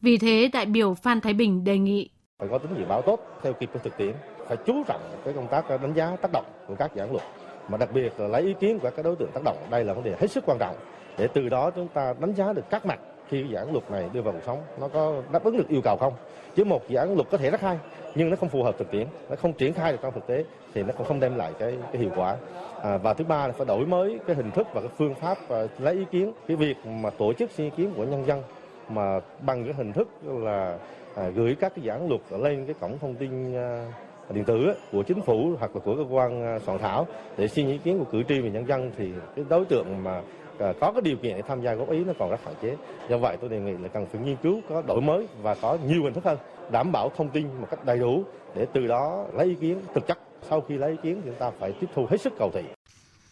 Vì 0.00 0.18
thế, 0.18 0.50
đại 0.52 0.66
biểu 0.66 0.94
Phan 0.94 1.20
Thái 1.20 1.34
Bình 1.34 1.64
đề 1.64 1.78
nghị 1.78 2.08
phải 2.38 2.48
có 2.50 2.58
tính 2.58 2.74
dự 2.78 2.84
báo 2.84 3.02
tốt 3.02 3.20
theo 3.42 3.52
kịp 3.52 3.70
với 3.72 3.82
thực 3.84 3.96
tiễn, 3.96 4.14
phải 4.48 4.56
chú 4.66 4.84
trọng 4.88 5.00
cái 5.24 5.34
công 5.34 5.48
tác 5.50 5.70
đánh 5.70 5.94
giá 5.94 6.16
tác 6.22 6.28
động 6.32 6.46
của 6.66 6.74
các 6.78 6.90
dự 6.94 7.00
án 7.00 7.12
luật 7.12 7.24
mà 7.68 7.78
đặc 7.78 7.88
biệt 7.94 8.12
là 8.18 8.28
lấy 8.28 8.42
ý 8.42 8.54
kiến 8.60 8.78
của 8.78 8.90
các 8.96 9.04
đối 9.04 9.16
tượng 9.16 9.30
tác 9.34 9.40
động 9.44 9.56
đây 9.70 9.84
là 9.84 9.94
vấn 9.94 10.04
đề 10.04 10.16
hết 10.20 10.30
sức 10.30 10.44
quan 10.46 10.58
trọng 10.60 10.76
để 11.18 11.28
từ 11.34 11.48
đó 11.48 11.70
chúng 11.70 11.88
ta 11.88 12.14
đánh 12.20 12.34
giá 12.34 12.52
được 12.52 12.64
các 12.70 12.86
mặt 12.86 12.98
khi 13.28 13.44
dự 13.48 13.56
án 13.56 13.72
luật 13.72 13.90
này 13.90 14.08
đưa 14.12 14.22
vào 14.22 14.32
cuộc 14.32 14.42
sống 14.46 14.58
nó 14.80 14.88
có 14.88 15.22
đáp 15.32 15.44
ứng 15.44 15.56
được 15.56 15.68
yêu 15.68 15.80
cầu 15.84 15.96
không? 15.96 16.12
Chứ 16.56 16.64
một 16.64 16.88
dự 16.88 16.96
án 16.96 17.14
luật 17.14 17.30
có 17.30 17.38
thể 17.38 17.50
rất 17.50 17.60
hay 17.60 17.78
nhưng 18.14 18.30
nó 18.30 18.36
không 18.36 18.48
phù 18.48 18.62
hợp 18.62 18.78
thực 18.78 18.90
tiễn 18.90 19.06
nó 19.30 19.36
không 19.36 19.52
triển 19.52 19.72
khai 19.72 19.92
được 19.92 19.98
trong 20.02 20.14
thực 20.14 20.26
tế 20.26 20.44
thì 20.74 20.82
nó 20.82 20.92
cũng 20.98 21.06
không 21.06 21.20
đem 21.20 21.36
lại 21.36 21.52
cái, 21.58 21.74
cái 21.92 22.02
hiệu 22.02 22.10
quả. 22.16 22.36
À, 22.82 22.96
và 22.96 23.14
thứ 23.14 23.24
ba 23.24 23.46
là 23.46 23.52
phải 23.52 23.66
đổi 23.66 23.86
mới 23.86 24.18
cái 24.26 24.36
hình 24.36 24.50
thức 24.50 24.66
và 24.74 24.80
cái 24.80 24.90
phương 24.98 25.14
pháp 25.14 25.38
và 25.48 25.66
lấy 25.78 25.94
ý 25.94 26.04
kiến. 26.10 26.32
Cái 26.48 26.56
việc 26.56 26.76
mà 26.86 27.10
tổ 27.10 27.32
chức 27.32 27.50
xin 27.50 27.66
ý 27.66 27.72
kiến 27.76 27.92
của 27.96 28.04
nhân 28.04 28.26
dân 28.26 28.42
mà 28.88 29.20
bằng 29.40 29.64
cái 29.64 29.74
hình 29.74 29.92
thức 29.92 30.08
là 30.24 30.78
à, 31.14 31.28
gửi 31.28 31.56
các 31.60 31.72
cái 31.76 31.82
dự 31.82 31.90
án 31.90 32.08
luật 32.08 32.20
lên 32.30 32.66
cái 32.66 32.74
cổng 32.80 32.98
thông 32.98 33.14
tin 33.14 33.56
à, 33.56 33.86
điện 34.30 34.44
tử 34.44 34.74
của 34.92 35.02
chính 35.02 35.20
phủ 35.20 35.52
hoặc 35.58 35.70
là 35.74 35.80
của 35.84 35.96
cơ 35.96 36.04
quan 36.10 36.42
à, 36.42 36.58
soạn 36.58 36.78
thảo 36.78 37.06
để 37.36 37.48
xin 37.48 37.68
ý 37.68 37.78
kiến 37.78 37.98
của 37.98 38.04
cử 38.04 38.22
tri 38.28 38.40
và 38.40 38.48
nhân 38.48 38.66
dân 38.66 38.90
thì 38.96 39.10
cái 39.36 39.44
đối 39.48 39.64
tượng 39.64 40.04
mà 40.04 40.22
Ờ, 40.58 40.72
có 40.80 40.92
cái 40.92 41.02
điều 41.02 41.16
kiện 41.16 41.36
để 41.36 41.42
tham 41.48 41.62
gia 41.62 41.74
góp 41.74 41.90
ý 41.90 42.04
nó 42.04 42.12
còn 42.18 42.30
rất 42.30 42.40
hạn 42.44 42.54
chế. 42.62 42.76
Do 43.10 43.18
vậy 43.18 43.36
tôi 43.40 43.50
đề 43.50 43.60
nghị 43.60 43.72
là 43.72 43.88
cần 43.88 44.06
phải 44.12 44.20
nghiên 44.20 44.36
cứu 44.36 44.60
có 44.68 44.82
đổi 44.82 45.00
mới 45.00 45.28
và 45.42 45.54
có 45.54 45.78
nhiều 45.86 46.02
hình 46.02 46.14
thức 46.14 46.24
hơn, 46.24 46.38
đảm 46.70 46.92
bảo 46.92 47.10
thông 47.16 47.30
tin 47.30 47.60
một 47.60 47.66
cách 47.70 47.84
đầy 47.84 47.98
đủ 47.98 48.24
để 48.54 48.66
từ 48.74 48.86
đó 48.86 49.26
lấy 49.34 49.46
ý 49.46 49.54
kiến 49.54 49.80
thực 49.94 50.06
chất. 50.06 50.18
Sau 50.48 50.60
khi 50.60 50.74
lấy 50.74 50.90
ý 50.90 50.96
kiến 51.02 51.22
chúng 51.24 51.34
ta 51.34 51.50
phải 51.60 51.72
tiếp 51.80 51.86
thu 51.94 52.06
hết 52.10 52.20
sức 52.20 52.32
cầu 52.38 52.50
thị. 52.54 52.62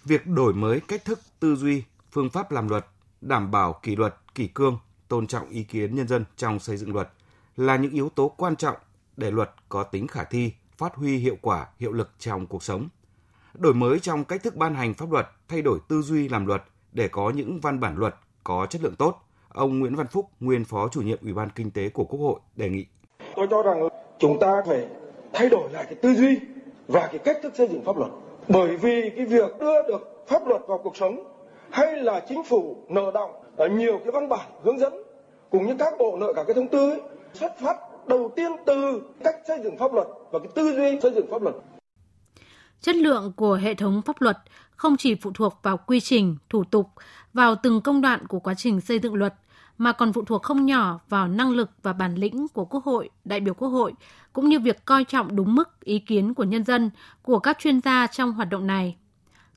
Việc 0.05 0.27
đổi 0.27 0.53
mới 0.53 0.81
cách 0.89 1.05
thức 1.05 1.19
tư 1.41 1.57
duy, 1.57 1.83
phương 2.11 2.31
pháp 2.31 2.53
làm 2.53 2.69
luật, 2.69 2.87
đảm 3.21 3.51
bảo 3.51 3.73
kỷ 3.83 3.97
luật, 3.97 4.15
kỷ 4.35 4.47
cương, 4.47 4.79
tôn 5.09 5.27
trọng 5.27 5.51
ý 5.51 5.63
kiến 5.63 5.95
nhân 5.95 6.09
dân 6.09 6.25
trong 6.37 6.59
xây 6.59 6.77
dựng 6.77 6.95
luật 6.95 7.09
là 7.57 7.77
những 7.77 7.93
yếu 7.93 8.09
tố 8.09 8.29
quan 8.37 8.57
trọng 8.57 8.77
để 9.17 9.31
luật 9.31 9.51
có 9.69 9.83
tính 9.83 10.07
khả 10.07 10.25
thi, 10.25 10.53
phát 10.77 10.95
huy 10.95 11.17
hiệu 11.17 11.37
quả, 11.43 11.67
hiệu 11.79 11.93
lực 11.93 12.11
trong 12.19 12.47
cuộc 12.47 12.63
sống. 12.63 12.89
Đổi 13.55 13.75
mới 13.75 14.01
trong 14.01 14.25
cách 14.25 14.43
thức 14.43 14.57
ban 14.57 14.75
hành 14.75 14.95
pháp 14.95 15.13
luật, 15.13 15.29
thay 15.49 15.63
đổi 15.63 15.79
tư 15.89 16.03
duy 16.03 16.29
làm 16.29 16.47
luật 16.47 16.63
để 16.93 17.09
có 17.09 17.31
những 17.31 17.61
văn 17.61 17.81
bản 17.81 17.97
luật 17.97 18.15
có 18.45 18.67
chất 18.71 18.83
lượng 18.83 18.97
tốt. 18.99 19.15
Ông 19.49 19.79
Nguyễn 19.79 19.97
Văn 19.97 20.07
Phúc, 20.07 20.31
nguyên 20.41 20.65
Phó 20.65 20.89
chủ 20.89 21.03
nhiệm 21.03 21.19
Ủy 21.23 21.35
ban 21.35 21.51
Kinh 21.51 21.71
tế 21.71 21.89
của 21.89 22.05
Quốc 22.05 22.21
hội 22.21 22.41
đề 22.57 22.69
nghị. 22.69 22.87
Tôi 23.37 23.47
cho 23.51 23.63
rằng 23.63 23.89
chúng 24.19 24.39
ta 24.39 24.63
phải 24.67 24.87
thay 25.33 25.49
đổi 25.49 25.73
lại 25.73 25.85
cái 25.85 25.95
tư 25.95 26.15
duy 26.15 26.39
và 26.89 27.07
cái 27.07 27.19
cách 27.19 27.37
thức 27.43 27.53
xây 27.57 27.69
dựng 27.69 27.85
pháp 27.85 27.97
luật. 27.97 28.11
Bởi 28.49 28.77
vì 28.77 29.11
cái 29.17 29.27
việc 29.27 29.51
đưa 29.61 29.83
được 29.89 30.25
pháp 30.29 30.47
luật 30.47 30.63
vào 30.69 30.79
cuộc 30.79 30.97
sống 30.97 31.25
hay 31.71 31.97
là 31.97 32.25
chính 32.29 32.45
phủ 32.45 32.77
nợ 32.89 33.11
động 33.15 33.31
ở 33.57 33.69
nhiều 33.69 33.99
cái 33.99 34.13
văn 34.13 34.29
bản 34.29 34.51
hướng 34.63 34.79
dẫn 34.79 34.93
cùng 35.51 35.67
như 35.67 35.77
các 35.79 35.95
bộ 35.99 36.17
nợ 36.21 36.33
cả 36.37 36.45
cái 36.45 36.55
thông 36.55 36.69
tư 36.69 36.91
ấy, 36.91 37.01
xuất 37.35 37.53
phát 37.59 37.77
đầu 38.07 38.33
tiên 38.37 38.53
từ 38.67 39.03
cách 39.25 39.35
xây 39.49 39.59
dựng 39.65 39.79
pháp 39.79 39.93
luật 39.93 40.07
và 40.31 40.39
cái 40.39 40.49
tư 40.55 40.73
duy 40.77 41.01
xây 41.03 41.13
dựng 41.15 41.27
pháp 41.31 41.43
luật. 41.43 41.55
Chất 42.81 42.97
lượng 42.97 43.33
của 43.37 43.55
hệ 43.55 43.75
thống 43.75 44.03
pháp 44.07 44.21
luật 44.21 44.37
không 44.77 44.97
chỉ 44.97 45.15
phụ 45.15 45.31
thuộc 45.35 45.59
vào 45.63 45.77
quy 45.77 46.01
trình, 46.01 46.37
thủ 46.51 46.65
tục, 46.65 46.91
vào 47.35 47.55
từng 47.55 47.81
công 47.81 48.01
đoạn 48.01 48.27
của 48.27 48.39
quá 48.39 48.55
trình 48.55 48.81
xây 48.81 48.99
dựng 48.99 49.15
luật, 49.15 49.35
mà 49.79 49.93
còn 49.93 50.13
phụ 50.13 50.25
thuộc 50.25 50.43
không 50.43 50.67
nhỏ 50.67 51.01
vào 51.09 51.29
năng 51.29 51.51
lực 51.51 51.71
và 51.83 51.93
bản 51.93 52.15
lĩnh 52.15 52.49
của 52.49 52.65
Quốc 52.65 52.85
hội, 52.85 53.11
đại 53.25 53.41
biểu 53.41 53.55
Quốc 53.55 53.69
hội, 53.69 53.93
cũng 54.33 54.49
như 54.49 54.61
việc 54.61 54.85
coi 54.85 55.05
trọng 55.05 55.37
đúng 55.37 55.55
mức 55.55 55.81
ý 55.81 55.99
kiến 55.99 56.35
của 56.35 56.45
nhân 56.45 56.65
dân, 56.65 56.91
của 57.23 57.39
các 57.39 57.59
chuyên 57.59 57.81
gia 57.81 58.07
trong 58.07 58.33
hoạt 58.33 58.49
động 58.51 58.67
này. 58.67 58.97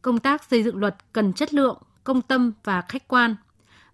Công 0.02 0.20
tác 0.20 0.44
xây 0.44 0.64
dựng 0.64 0.78
luật 0.78 0.96
cần 1.14 1.34
chất 1.34 1.54
lượng, 1.54 1.78
công 2.04 2.22
tâm 2.22 2.52
và 2.64 2.82
khách 2.82 3.08
quan. 3.08 3.36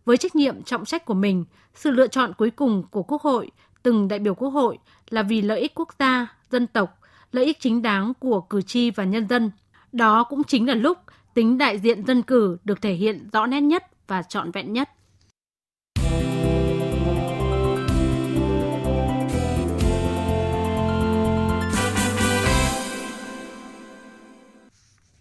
Với 0.06 0.18
trách 0.18 0.36
nhiệm 0.36 0.64
trọng 0.64 0.86
trách 0.86 1.06
của 1.06 1.14
mình, 1.14 1.46
sự 1.76 1.92
lựa 1.92 2.08
chọn 2.08 2.34
cuối 2.38 2.52
cùng 2.52 2.84
của 2.92 3.04
Quốc 3.04 3.22
hội 3.22 3.52
từng 3.84 4.08
đại 4.08 4.20
biểu 4.20 4.36
quốc 4.36 4.50
hội 4.50 4.78
là 5.10 5.24
vì 5.24 5.42
lợi 5.42 5.60
ích 5.60 5.72
quốc 5.76 5.90
gia, 6.00 6.36
dân 6.50 6.68
tộc, 6.68 7.00
lợi 7.32 7.46
ích 7.46 7.60
chính 7.60 7.82
đáng 7.82 8.14
của 8.20 8.42
cử 8.42 8.62
tri 8.62 8.92
và 8.92 9.04
nhân 9.04 9.28
dân. 9.28 9.52
Đó 9.92 10.24
cũng 10.24 10.44
chính 10.44 10.68
là 10.68 10.76
lúc 10.76 10.98
tính 11.34 11.58
đại 11.58 11.80
diện 11.80 12.06
dân 12.06 12.22
cử 12.22 12.58
được 12.64 12.82
thể 12.82 12.94
hiện 12.94 13.30
rõ 13.34 13.46
nét 13.46 13.62
nhất 13.62 13.84
và 14.08 14.24
trọn 14.24 14.52
vẹn 14.52 14.74
nhất. 14.74 14.90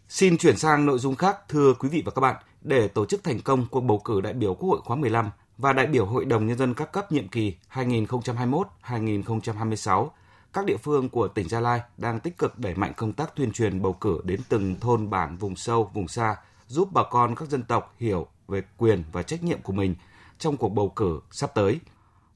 Xin 0.08 0.38
chuyển 0.38 0.56
sang 0.56 0.86
nội 0.86 0.98
dung 0.98 1.16
khác, 1.16 1.36
thưa 1.48 1.74
quý 1.78 1.88
vị 1.88 2.02
và 2.06 2.12
các 2.14 2.20
bạn, 2.20 2.36
để 2.60 2.88
tổ 2.88 3.06
chức 3.06 3.24
thành 3.24 3.40
công 3.40 3.66
cuộc 3.70 3.80
bầu 3.80 4.00
cử 4.04 4.20
đại 4.20 4.32
biểu 4.32 4.54
Quốc 4.54 4.68
hội 4.68 4.80
khóa 4.84 4.96
15 4.96 5.30
và 5.58 5.72
đại 5.72 5.86
biểu 5.86 6.06
Hội 6.06 6.24
đồng 6.24 6.46
Nhân 6.46 6.58
dân 6.58 6.74
các 6.74 6.92
cấp 6.92 7.12
nhiệm 7.12 7.28
kỳ 7.28 7.54
2021-2026, 7.72 10.08
các 10.52 10.64
địa 10.64 10.76
phương 10.76 11.08
của 11.08 11.28
tỉnh 11.28 11.48
Gia 11.48 11.60
Lai 11.60 11.80
đang 11.96 12.20
tích 12.20 12.38
cực 12.38 12.58
đẩy 12.58 12.74
mạnh 12.74 12.92
công 12.96 13.12
tác 13.12 13.36
tuyên 13.36 13.52
truyền 13.52 13.82
bầu 13.82 13.92
cử 13.92 14.20
đến 14.24 14.40
từng 14.48 14.80
thôn 14.80 15.10
bản 15.10 15.36
vùng 15.36 15.56
sâu, 15.56 15.90
vùng 15.94 16.08
xa, 16.08 16.36
giúp 16.66 16.88
bà 16.92 17.02
con 17.10 17.34
các 17.34 17.48
dân 17.48 17.62
tộc 17.62 17.94
hiểu 17.98 18.26
về 18.48 18.62
quyền 18.76 19.02
và 19.12 19.22
trách 19.22 19.42
nhiệm 19.42 19.62
của 19.62 19.72
mình 19.72 19.94
trong 20.38 20.56
cuộc 20.56 20.68
bầu 20.68 20.88
cử 20.88 21.20
sắp 21.30 21.50
tới. 21.54 21.80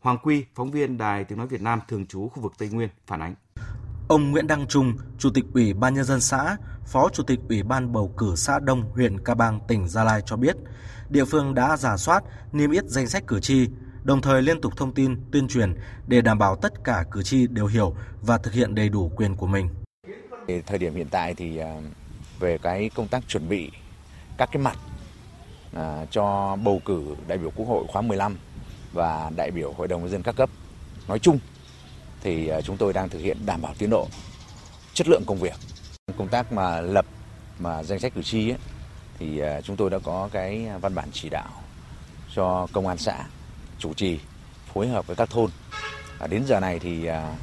Hoàng 0.00 0.18
Quy, 0.22 0.44
phóng 0.54 0.70
viên 0.70 0.98
Đài 0.98 1.24
Tiếng 1.24 1.38
Nói 1.38 1.46
Việt 1.46 1.60
Nam 1.60 1.80
thường 1.88 2.06
trú 2.06 2.28
khu 2.28 2.42
vực 2.42 2.52
Tây 2.58 2.68
Nguyên, 2.68 2.88
phản 3.06 3.20
ánh. 3.20 3.34
Ông 4.08 4.30
Nguyễn 4.30 4.46
Đăng 4.46 4.66
Trung, 4.66 4.92
Chủ 5.18 5.30
tịch 5.34 5.44
Ủy 5.54 5.72
ban 5.72 5.94
Nhân 5.94 6.04
dân 6.04 6.20
xã, 6.20 6.56
Phó 6.86 7.08
Chủ 7.08 7.22
tịch 7.22 7.40
Ủy 7.48 7.62
ban 7.62 7.92
bầu 7.92 8.14
cử 8.16 8.36
xã 8.36 8.58
Đông, 8.58 8.90
huyện 8.92 9.24
Ca 9.24 9.34
Bang, 9.34 9.60
tỉnh 9.68 9.88
Gia 9.88 10.04
Lai 10.04 10.22
cho 10.26 10.36
biết, 10.36 10.56
địa 11.10 11.24
phương 11.24 11.54
đã 11.54 11.76
giả 11.76 11.96
soát, 11.96 12.24
niêm 12.52 12.70
yết 12.70 12.84
danh 12.84 13.06
sách 13.06 13.24
cử 13.26 13.40
tri, 13.40 13.68
đồng 14.04 14.20
thời 14.20 14.42
liên 14.42 14.60
tục 14.60 14.76
thông 14.76 14.92
tin, 14.92 15.16
tuyên 15.30 15.48
truyền 15.48 15.74
để 16.06 16.20
đảm 16.20 16.38
bảo 16.38 16.56
tất 16.56 16.84
cả 16.84 17.04
cử 17.10 17.22
tri 17.22 17.46
đều 17.46 17.66
hiểu 17.66 17.94
và 18.22 18.38
thực 18.38 18.54
hiện 18.54 18.74
đầy 18.74 18.88
đủ 18.88 19.10
quyền 19.16 19.36
của 19.36 19.46
mình. 19.46 19.68
Thời 20.66 20.78
điểm 20.78 20.94
hiện 20.94 21.06
tại 21.10 21.34
thì 21.34 21.56
à, 21.56 21.80
về 22.38 22.58
cái 22.58 22.90
công 22.94 23.08
tác 23.08 23.28
chuẩn 23.28 23.48
bị 23.48 23.70
các 24.36 24.48
cái 24.52 24.62
mặt 24.62 24.78
à, 25.74 26.06
cho 26.10 26.56
bầu 26.64 26.80
cử 26.84 27.04
đại 27.28 27.38
biểu 27.38 27.50
Quốc 27.56 27.66
hội 27.66 27.84
khóa 27.88 28.02
15 28.02 28.36
và 28.92 29.30
đại 29.36 29.50
biểu 29.50 29.72
Hội 29.72 29.88
đồng 29.88 30.00
nhân 30.00 30.10
dân 30.10 30.22
các 30.22 30.36
cấp 30.36 30.50
nói 31.08 31.18
chung 31.18 31.38
thì 32.22 32.48
à, 32.48 32.60
chúng 32.60 32.76
tôi 32.76 32.92
đang 32.92 33.08
thực 33.08 33.18
hiện 33.18 33.36
đảm 33.46 33.62
bảo 33.62 33.74
tiến 33.78 33.90
độ, 33.90 34.08
chất 34.94 35.08
lượng 35.08 35.22
công 35.26 35.38
việc. 35.38 35.54
Công 36.18 36.28
tác 36.28 36.52
mà 36.52 36.80
lập 36.80 37.06
mà 37.58 37.82
danh 37.82 37.98
sách 37.98 38.14
cử 38.14 38.22
tri 38.22 38.50
ấy, 38.50 38.58
thì 39.18 39.38
à, 39.38 39.60
chúng 39.60 39.76
tôi 39.76 39.90
đã 39.90 39.98
có 39.98 40.28
cái 40.32 40.66
văn 40.80 40.94
bản 40.94 41.08
chỉ 41.12 41.28
đạo 41.28 41.48
cho 42.34 42.66
công 42.72 42.86
an 42.86 42.98
xã 42.98 43.24
chủ 43.84 43.94
trì 43.94 44.20
phối 44.74 44.88
hợp 44.88 45.06
với 45.06 45.16
các 45.16 45.30
thôn. 45.30 45.50
À, 46.18 46.26
đến 46.26 46.42
giờ 46.46 46.60
này 46.60 46.78
thì 46.78 47.06
à, 47.06 47.36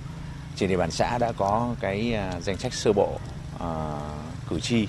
trên 0.55 0.69
địa 0.69 0.77
bàn 0.77 0.91
xã 0.91 1.17
đã 1.17 1.31
có 1.31 1.75
cái 1.79 2.13
à, 2.13 2.39
danh 2.41 2.57
sách 2.57 2.73
sơ 2.73 2.93
bộ 2.93 3.19
à, 3.59 3.99
cử 4.49 4.59
tri. 4.59 4.87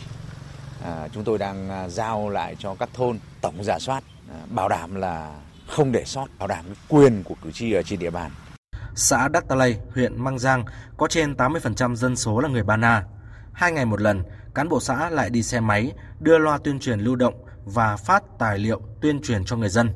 À, 0.84 1.08
chúng 1.12 1.24
tôi 1.24 1.38
đang 1.38 1.70
à, 1.70 1.88
giao 1.88 2.28
lại 2.28 2.56
cho 2.58 2.74
các 2.74 2.88
thôn 2.92 3.18
tổng 3.40 3.64
giả 3.64 3.78
soát 3.78 4.04
à, 4.30 4.36
bảo 4.50 4.68
đảm 4.68 4.94
là 4.94 5.34
không 5.68 5.92
để 5.92 6.04
sót, 6.04 6.26
bảo 6.38 6.48
đảm 6.48 6.64
quyền 6.88 7.22
của 7.22 7.34
cử 7.42 7.50
tri 7.52 7.72
ở 7.72 7.82
trên 7.82 7.98
địa 7.98 8.10
bàn. 8.10 8.30
Xã 8.94 9.28
Đắc 9.28 9.44
Ta 9.48 9.56
Lây, 9.56 9.76
huyện 9.94 10.24
Mang 10.24 10.38
Giang 10.38 10.64
có 10.96 11.06
trên 11.08 11.34
80% 11.34 11.94
dân 11.94 12.16
số 12.16 12.40
là 12.40 12.48
người 12.48 12.62
Ba 12.62 12.76
Na. 12.76 13.04
Hai 13.52 13.72
ngày 13.72 13.84
một 13.84 14.00
lần, 14.00 14.22
cán 14.54 14.68
bộ 14.68 14.80
xã 14.80 15.10
lại 15.10 15.30
đi 15.30 15.42
xe 15.42 15.60
máy 15.60 15.92
đưa 16.20 16.38
loa 16.38 16.58
tuyên 16.58 16.80
truyền 16.80 17.00
lưu 17.00 17.16
động 17.16 17.34
và 17.64 17.96
phát 17.96 18.22
tài 18.38 18.58
liệu 18.58 18.80
tuyên 19.00 19.22
truyền 19.22 19.44
cho 19.44 19.56
người 19.56 19.68
dân. 19.68 19.90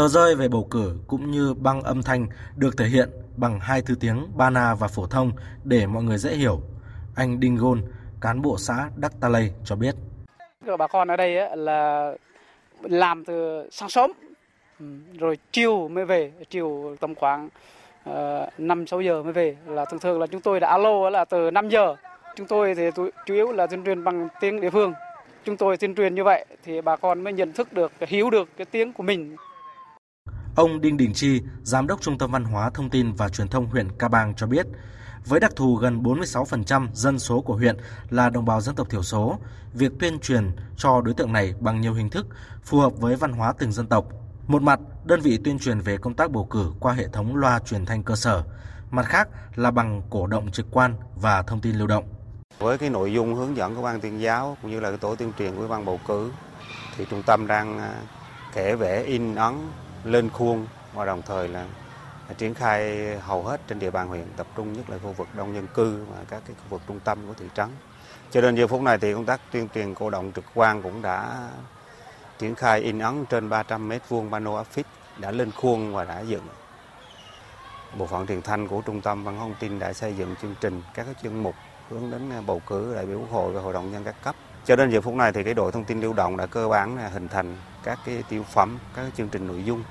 Tờ 0.00 0.08
rơi 0.08 0.34
về 0.34 0.48
bầu 0.48 0.68
cử 0.70 0.96
cũng 1.06 1.30
như 1.30 1.54
băng 1.54 1.82
âm 1.82 2.02
thanh 2.02 2.26
được 2.56 2.76
thể 2.76 2.84
hiện 2.84 3.10
bằng 3.36 3.60
hai 3.60 3.82
thứ 3.82 3.94
tiếng 4.00 4.26
Bana 4.36 4.74
và 4.74 4.88
phổ 4.88 5.06
thông 5.06 5.32
để 5.64 5.86
mọi 5.86 6.02
người 6.02 6.18
dễ 6.18 6.34
hiểu. 6.34 6.60
Anh 7.16 7.40
Đinh 7.40 7.56
Gôn, 7.56 7.82
cán 8.20 8.42
bộ 8.42 8.58
xã 8.58 8.88
Đắc 8.96 9.12
Ta 9.20 9.28
Lây 9.28 9.52
cho 9.64 9.76
biết. 9.76 9.94
Bà 10.78 10.86
con 10.86 11.08
ở 11.08 11.16
đây 11.16 11.56
là 11.56 12.12
làm 12.82 13.24
từ 13.24 13.68
sáng 13.70 13.88
sớm 13.88 14.12
ừ, 14.78 14.86
rồi 15.18 15.38
chiều 15.52 15.88
mới 15.88 16.04
về, 16.04 16.32
chiều 16.50 16.96
tầm 17.00 17.14
khoảng 17.14 17.48
ờ, 18.04 18.50
năm 18.58 18.86
sáu 18.86 19.00
giờ 19.00 19.22
mới 19.22 19.32
về 19.32 19.56
là 19.66 19.84
thường 19.84 20.00
thường 20.00 20.20
là 20.20 20.26
chúng 20.26 20.40
tôi 20.40 20.60
đã 20.60 20.68
alo 20.68 21.10
là 21.10 21.24
từ 21.24 21.50
5 21.50 21.68
giờ 21.68 21.96
chúng 22.36 22.46
tôi 22.46 22.74
thì 22.74 22.90
chủ 23.26 23.34
yếu 23.34 23.52
là 23.52 23.66
tuyên 23.66 23.84
truyền 23.84 24.04
bằng 24.04 24.28
tiếng 24.40 24.60
địa 24.60 24.70
phương 24.70 24.92
chúng 25.44 25.56
tôi 25.56 25.76
tuyên 25.76 25.94
truyền 25.94 26.14
như 26.14 26.24
vậy 26.24 26.46
thì 26.64 26.80
bà 26.80 26.96
con 26.96 27.24
mới 27.24 27.32
nhận 27.32 27.52
thức 27.52 27.72
được 27.72 27.92
hiểu 28.00 28.30
được 28.30 28.48
cái 28.56 28.64
tiếng 28.64 28.92
của 28.92 29.02
mình 29.02 29.36
Ông 30.54 30.80
Đinh 30.80 30.96
Đình 30.96 31.12
Chi, 31.14 31.42
Giám 31.62 31.86
đốc 31.86 32.00
Trung 32.00 32.18
tâm 32.18 32.30
Văn 32.30 32.44
hóa 32.44 32.70
Thông 32.70 32.90
tin 32.90 33.12
và 33.12 33.28
Truyền 33.28 33.48
thông 33.48 33.66
huyện 33.66 33.88
Ca 33.98 34.08
Bang 34.08 34.34
cho 34.34 34.46
biết, 34.46 34.66
với 35.26 35.40
đặc 35.40 35.52
thù 35.56 35.76
gần 35.76 36.02
46% 36.02 36.88
dân 36.92 37.18
số 37.18 37.40
của 37.40 37.56
huyện 37.56 37.76
là 38.10 38.30
đồng 38.30 38.44
bào 38.44 38.60
dân 38.60 38.74
tộc 38.74 38.90
thiểu 38.90 39.02
số, 39.02 39.38
việc 39.74 39.92
tuyên 40.00 40.18
truyền 40.18 40.52
cho 40.76 41.00
đối 41.00 41.14
tượng 41.14 41.32
này 41.32 41.54
bằng 41.60 41.80
nhiều 41.80 41.94
hình 41.94 42.10
thức 42.10 42.26
phù 42.64 42.78
hợp 42.78 42.92
với 42.96 43.16
văn 43.16 43.32
hóa 43.32 43.52
từng 43.58 43.72
dân 43.72 43.86
tộc. 43.86 44.06
Một 44.46 44.62
mặt, 44.62 44.80
đơn 45.04 45.20
vị 45.20 45.38
tuyên 45.44 45.58
truyền 45.58 45.80
về 45.80 45.96
công 45.96 46.14
tác 46.14 46.30
bầu 46.30 46.44
cử 46.44 46.72
qua 46.80 46.92
hệ 46.92 47.08
thống 47.08 47.36
loa 47.36 47.58
truyền 47.58 47.86
thanh 47.86 48.02
cơ 48.02 48.16
sở, 48.16 48.42
mặt 48.90 49.06
khác 49.06 49.28
là 49.54 49.70
bằng 49.70 50.02
cổ 50.10 50.26
động 50.26 50.50
trực 50.50 50.66
quan 50.70 50.94
và 51.16 51.42
thông 51.42 51.60
tin 51.60 51.76
lưu 51.76 51.86
động. 51.86 52.04
Với 52.58 52.78
cái 52.78 52.90
nội 52.90 53.12
dung 53.12 53.34
hướng 53.34 53.56
dẫn 53.56 53.74
của 53.74 53.82
ban 53.82 54.00
tuyên 54.00 54.20
giáo 54.20 54.56
cũng 54.62 54.70
như 54.70 54.80
là 54.80 54.88
cái 54.88 54.98
tổ 54.98 55.14
tuyên 55.14 55.32
truyền 55.38 55.56
của 55.56 55.68
ban 55.68 55.84
bầu 55.84 56.00
cử 56.08 56.32
thì 56.96 57.04
trung 57.10 57.22
tâm 57.22 57.46
đang 57.46 57.78
à, 57.78 57.94
kể 58.54 58.76
vẽ 58.76 59.02
in 59.02 59.34
ấn 59.34 59.54
lên 60.04 60.30
khuôn 60.30 60.66
và 60.94 61.04
đồng 61.04 61.22
thời 61.22 61.48
là 61.48 61.66
triển 62.38 62.54
khai 62.54 62.98
hầu 63.20 63.42
hết 63.42 63.60
trên 63.68 63.78
địa 63.78 63.90
bàn 63.90 64.08
huyện, 64.08 64.26
tập 64.36 64.46
trung 64.56 64.72
nhất 64.72 64.90
là 64.90 64.98
khu 64.98 65.12
vực 65.12 65.28
đông 65.34 65.54
dân 65.54 65.66
cư 65.66 66.04
và 66.10 66.16
các 66.28 66.42
cái 66.46 66.56
khu 66.56 66.68
vực 66.68 66.82
trung 66.86 67.00
tâm 67.00 67.18
của 67.26 67.34
thị 67.34 67.46
trấn. 67.54 67.68
Cho 68.30 68.40
đến 68.40 68.54
giờ 68.54 68.66
phút 68.66 68.82
này 68.82 68.98
thì 68.98 69.14
công 69.14 69.24
tác 69.24 69.40
tuyên 69.52 69.68
truyền 69.74 69.94
cổ 69.94 70.10
động 70.10 70.32
trực 70.34 70.44
quan 70.54 70.82
cũng 70.82 71.02
đã 71.02 71.48
triển 72.38 72.54
khai 72.54 72.80
in 72.80 72.98
ấn 72.98 73.26
trên 73.26 73.48
300 73.48 73.88
mét 73.88 74.02
vuông 74.08 74.30
pano 74.30 74.56
áp 74.56 74.66
phích, 74.66 74.86
đã 75.18 75.30
lên 75.30 75.50
khuôn 75.50 75.94
và 75.94 76.04
đã 76.04 76.20
dựng. 76.20 76.46
Bộ 77.98 78.06
phận 78.06 78.26
truyền 78.26 78.42
thanh 78.42 78.68
của 78.68 78.82
Trung 78.86 79.00
tâm 79.00 79.24
Văn 79.24 79.36
hóa 79.36 79.44
Thông 79.44 79.54
tin 79.60 79.78
đã 79.78 79.92
xây 79.92 80.16
dựng 80.16 80.34
chương 80.42 80.54
trình, 80.60 80.82
các 80.94 81.06
chương 81.22 81.42
mục 81.42 81.54
hướng 81.90 82.10
đến 82.10 82.32
bầu 82.46 82.62
cử 82.66 82.94
đại 82.94 83.06
biểu 83.06 83.18
quốc 83.18 83.30
hội 83.30 83.52
và 83.52 83.60
hội 83.60 83.72
đồng 83.72 83.92
nhân 83.92 84.04
các 84.04 84.14
cấp. 84.22 84.34
Cho 84.64 84.76
đến 84.76 84.90
giờ 84.90 85.00
phút 85.00 85.14
này 85.14 85.32
thì 85.32 85.42
cái 85.44 85.54
đội 85.54 85.72
thông 85.72 85.84
tin 85.84 86.00
lưu 86.00 86.12
động 86.12 86.36
đã 86.36 86.46
cơ 86.46 86.68
bản 86.68 86.96
là 86.96 87.08
hình 87.08 87.28
thành 87.28 87.56
các 87.84 87.98
cái 88.06 88.22
tiêu 88.28 88.42
phẩm, 88.42 88.78
các 88.96 89.02
cái 89.02 89.10
chương 89.16 89.28
trình 89.28 89.46
nội 89.46 89.64
dung 89.64 89.84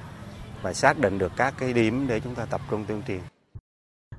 và 0.62 0.74
xác 0.74 1.00
định 1.00 1.18
được 1.18 1.32
các 1.36 1.54
cái 1.58 1.74
điểm 1.74 2.08
để 2.08 2.20
chúng 2.20 2.36
ta 2.36 2.46
tập 2.46 2.62
trung 2.70 2.86
tuyên 2.86 3.04
truyền. 3.08 3.22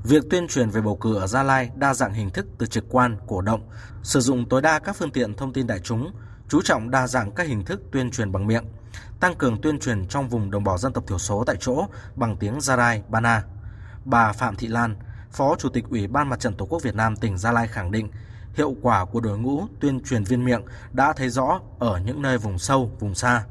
Việc 0.05 0.25
tuyên 0.31 0.49
truyền 0.49 0.71
về 0.71 0.81
bầu 0.81 0.97
cử 0.97 1.17
ở 1.17 1.27
Gia 1.27 1.43
Lai 1.43 1.71
đa 1.75 1.95
dạng 1.95 2.13
hình 2.13 2.31
thức 2.31 2.47
từ 2.59 2.67
trực 2.67 2.85
quan, 2.89 3.17
cổ 3.27 3.41
động, 3.41 3.69
sử 4.03 4.21
dụng 4.21 4.49
tối 4.49 4.63
đa 4.63 4.79
các 4.79 4.97
phương 4.97 5.11
tiện 5.11 5.35
thông 5.35 5.53
tin 5.53 5.67
đại 5.67 5.79
chúng, 5.79 6.13
chú 6.49 6.63
trọng 6.63 6.91
đa 6.91 7.07
dạng 7.07 7.33
các 7.33 7.47
hình 7.47 7.65
thức 7.65 7.83
tuyên 7.93 8.11
truyền 8.11 8.33
bằng 8.33 8.47
miệng, 8.47 8.65
tăng 9.21 9.35
cường 9.35 9.61
tuyên 9.61 9.79
truyền 9.79 10.07
trong 10.09 10.29
vùng 10.29 10.51
đồng 10.51 10.65
bào 10.65 10.79
dân 10.79 10.93
tộc 10.93 11.05
thiểu 11.07 11.19
số 11.19 11.45
tại 11.47 11.57
chỗ 11.61 11.87
bằng 12.17 12.37
tiếng 12.37 12.61
Gia 12.61 12.77
Lai, 12.77 13.03
Bana. 13.09 13.43
Bà 14.05 14.33
Phạm 14.33 14.57
Thị 14.57 14.69
Lan, 14.69 14.97
Phó 15.33 15.57
Chủ 15.59 15.69
tịch 15.69 15.85
Ủy 15.91 16.07
ban 16.07 16.29
Mặt 16.29 16.41
trận 16.41 16.55
Tổ 16.55 16.67
quốc 16.67 16.83
Việt 16.83 16.95
Nam 16.95 17.17
tỉnh 17.17 17.39
Gia 17.39 17.53
Lai 17.53 17.69
khẳng 17.69 17.91
định, 17.91 18.11
hiệu 18.55 18.75
quả 18.83 19.05
của 19.05 19.21
đội 19.21 19.39
ngũ 19.39 19.63
tuyên 19.81 20.01
truyền 20.01 20.25
viên 20.25 20.45
miệng 20.45 20.63
đã 20.93 21.13
thấy 21.13 21.29
rõ 21.29 21.61
ở 21.79 22.01
những 22.07 22.23
nơi 22.23 22.39
vùng 22.39 22.59
sâu, 22.59 22.91
vùng 23.01 23.15
xa. 23.15 23.45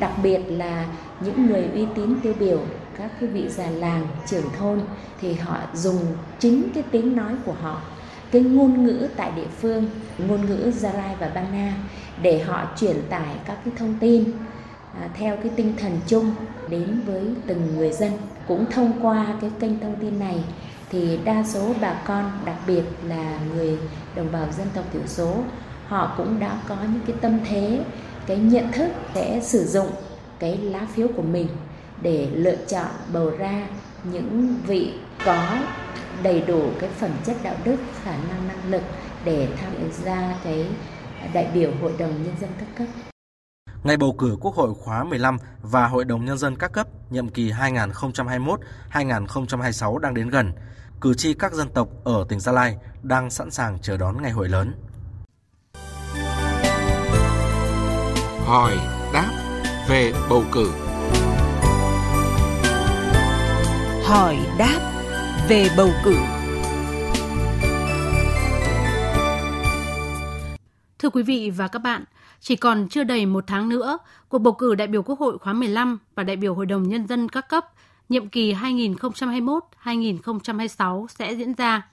Đặc 0.00 0.12
biệt 0.22 0.38
là 0.48 0.86
những 1.20 1.46
người 1.46 1.68
uy 1.74 1.86
tín 1.94 2.20
tiêu 2.22 2.34
biểu, 2.38 2.60
các 2.98 3.10
cái 3.20 3.28
vị 3.28 3.48
già 3.48 3.70
làng, 3.70 4.06
trưởng 4.26 4.50
thôn 4.58 4.80
thì 5.20 5.34
họ 5.34 5.56
dùng 5.74 6.16
chính 6.38 6.68
cái 6.74 6.82
tiếng 6.90 7.16
nói 7.16 7.34
của 7.44 7.52
họ, 7.52 7.82
cái 8.30 8.42
ngôn 8.42 8.84
ngữ 8.84 9.08
tại 9.16 9.32
địa 9.36 9.48
phương, 9.60 9.90
ngôn 10.18 10.46
ngữ 10.46 10.70
Gia 10.70 10.92
Rai 10.92 11.16
và 11.20 11.28
Bana 11.34 11.74
để 12.22 12.42
họ 12.42 12.64
truyền 12.76 12.96
tải 13.10 13.36
các 13.46 13.58
cái 13.64 13.74
thông 13.78 13.98
tin 14.00 14.24
à, 15.00 15.08
theo 15.14 15.36
cái 15.36 15.52
tinh 15.56 15.74
thần 15.76 16.00
chung 16.06 16.34
đến 16.68 17.00
với 17.06 17.34
từng 17.46 17.76
người 17.76 17.92
dân. 17.92 18.12
Cũng 18.48 18.66
thông 18.70 18.92
qua 19.02 19.34
cái 19.40 19.50
kênh 19.60 19.80
thông 19.80 19.96
tin 20.00 20.18
này 20.18 20.44
thì 20.90 21.18
đa 21.24 21.44
số 21.44 21.74
bà 21.80 22.02
con 22.06 22.30
đặc 22.44 22.56
biệt 22.66 22.82
là 23.08 23.38
người 23.54 23.78
đồng 24.14 24.32
bào 24.32 24.52
dân 24.52 24.66
tộc 24.74 24.84
thiểu 24.92 25.06
số 25.06 25.44
họ 25.86 26.14
cũng 26.16 26.40
đã 26.40 26.62
có 26.68 26.76
những 26.82 27.02
cái 27.06 27.16
tâm 27.20 27.40
thế 27.48 27.84
cái 28.26 28.36
nhận 28.36 28.72
thức 28.72 28.88
sẽ 29.14 29.40
sử 29.42 29.64
dụng 29.64 29.90
cái 30.38 30.56
lá 30.56 30.86
phiếu 30.94 31.08
của 31.16 31.22
mình 31.22 31.48
để 32.02 32.28
lựa 32.32 32.56
chọn 32.56 32.90
bầu 33.12 33.30
ra 33.38 33.66
những 34.04 34.56
vị 34.66 34.92
có 35.24 35.58
đầy 36.22 36.40
đủ 36.40 36.62
cái 36.80 36.90
phẩm 36.90 37.10
chất 37.24 37.36
đạo 37.42 37.54
đức 37.64 37.76
khả 38.02 38.16
năng 38.28 38.48
năng 38.48 38.70
lực 38.70 38.82
để 39.24 39.48
tham 39.60 39.72
gia 40.04 40.34
cái 40.44 40.66
đại 41.32 41.50
biểu 41.54 41.72
hội 41.82 41.92
đồng 41.98 42.22
nhân 42.22 42.34
dân 42.40 42.50
các 42.58 42.68
cấp. 42.78 42.86
Ngày 43.82 43.96
bầu 43.96 44.14
cử 44.18 44.36
Quốc 44.40 44.54
hội 44.54 44.74
khóa 44.74 45.04
15 45.04 45.38
và 45.62 45.86
Hội 45.86 46.04
đồng 46.04 46.24
Nhân 46.24 46.38
dân 46.38 46.56
các 46.56 46.72
cấp 46.72 46.86
nhiệm 47.10 47.28
kỳ 47.28 47.52
2021-2026 47.52 49.98
đang 49.98 50.14
đến 50.14 50.28
gần, 50.28 50.52
cử 51.00 51.14
tri 51.14 51.34
các 51.34 51.52
dân 51.52 51.68
tộc 51.68 51.88
ở 52.04 52.24
tỉnh 52.28 52.40
Gia 52.40 52.52
Lai 52.52 52.76
đang 53.02 53.30
sẵn 53.30 53.50
sàng 53.50 53.78
chờ 53.82 53.96
đón 53.96 54.22
ngày 54.22 54.30
hội 54.30 54.48
lớn. 54.48 54.72
Hỏi 58.46 58.76
đáp 59.12 59.30
về 59.88 60.12
bầu 60.30 60.44
cử. 60.52 60.70
Hỏi 64.04 64.38
đáp 64.58 65.02
về 65.48 65.68
bầu 65.76 65.90
cử. 66.04 66.16
Thưa 70.98 71.10
quý 71.10 71.22
vị 71.22 71.50
và 71.50 71.68
các 71.68 71.78
bạn, 71.78 72.04
chỉ 72.40 72.56
còn 72.56 72.88
chưa 72.88 73.04
đầy 73.04 73.26
một 73.26 73.44
tháng 73.46 73.68
nữa, 73.68 73.98
cuộc 74.28 74.38
bầu 74.38 74.52
cử 74.52 74.74
đại 74.74 74.88
biểu 74.88 75.02
Quốc 75.02 75.18
hội 75.18 75.38
khóa 75.38 75.52
15 75.52 75.98
và 76.14 76.22
đại 76.22 76.36
biểu 76.36 76.54
Hội 76.54 76.66
đồng 76.66 76.88
Nhân 76.88 77.06
dân 77.06 77.28
các 77.28 77.48
cấp 77.48 77.66
nhiệm 78.10 78.28
kỳ 78.28 78.54
2021-2026 78.54 81.06
sẽ 81.06 81.32
diễn 81.32 81.54
ra. 81.54 81.86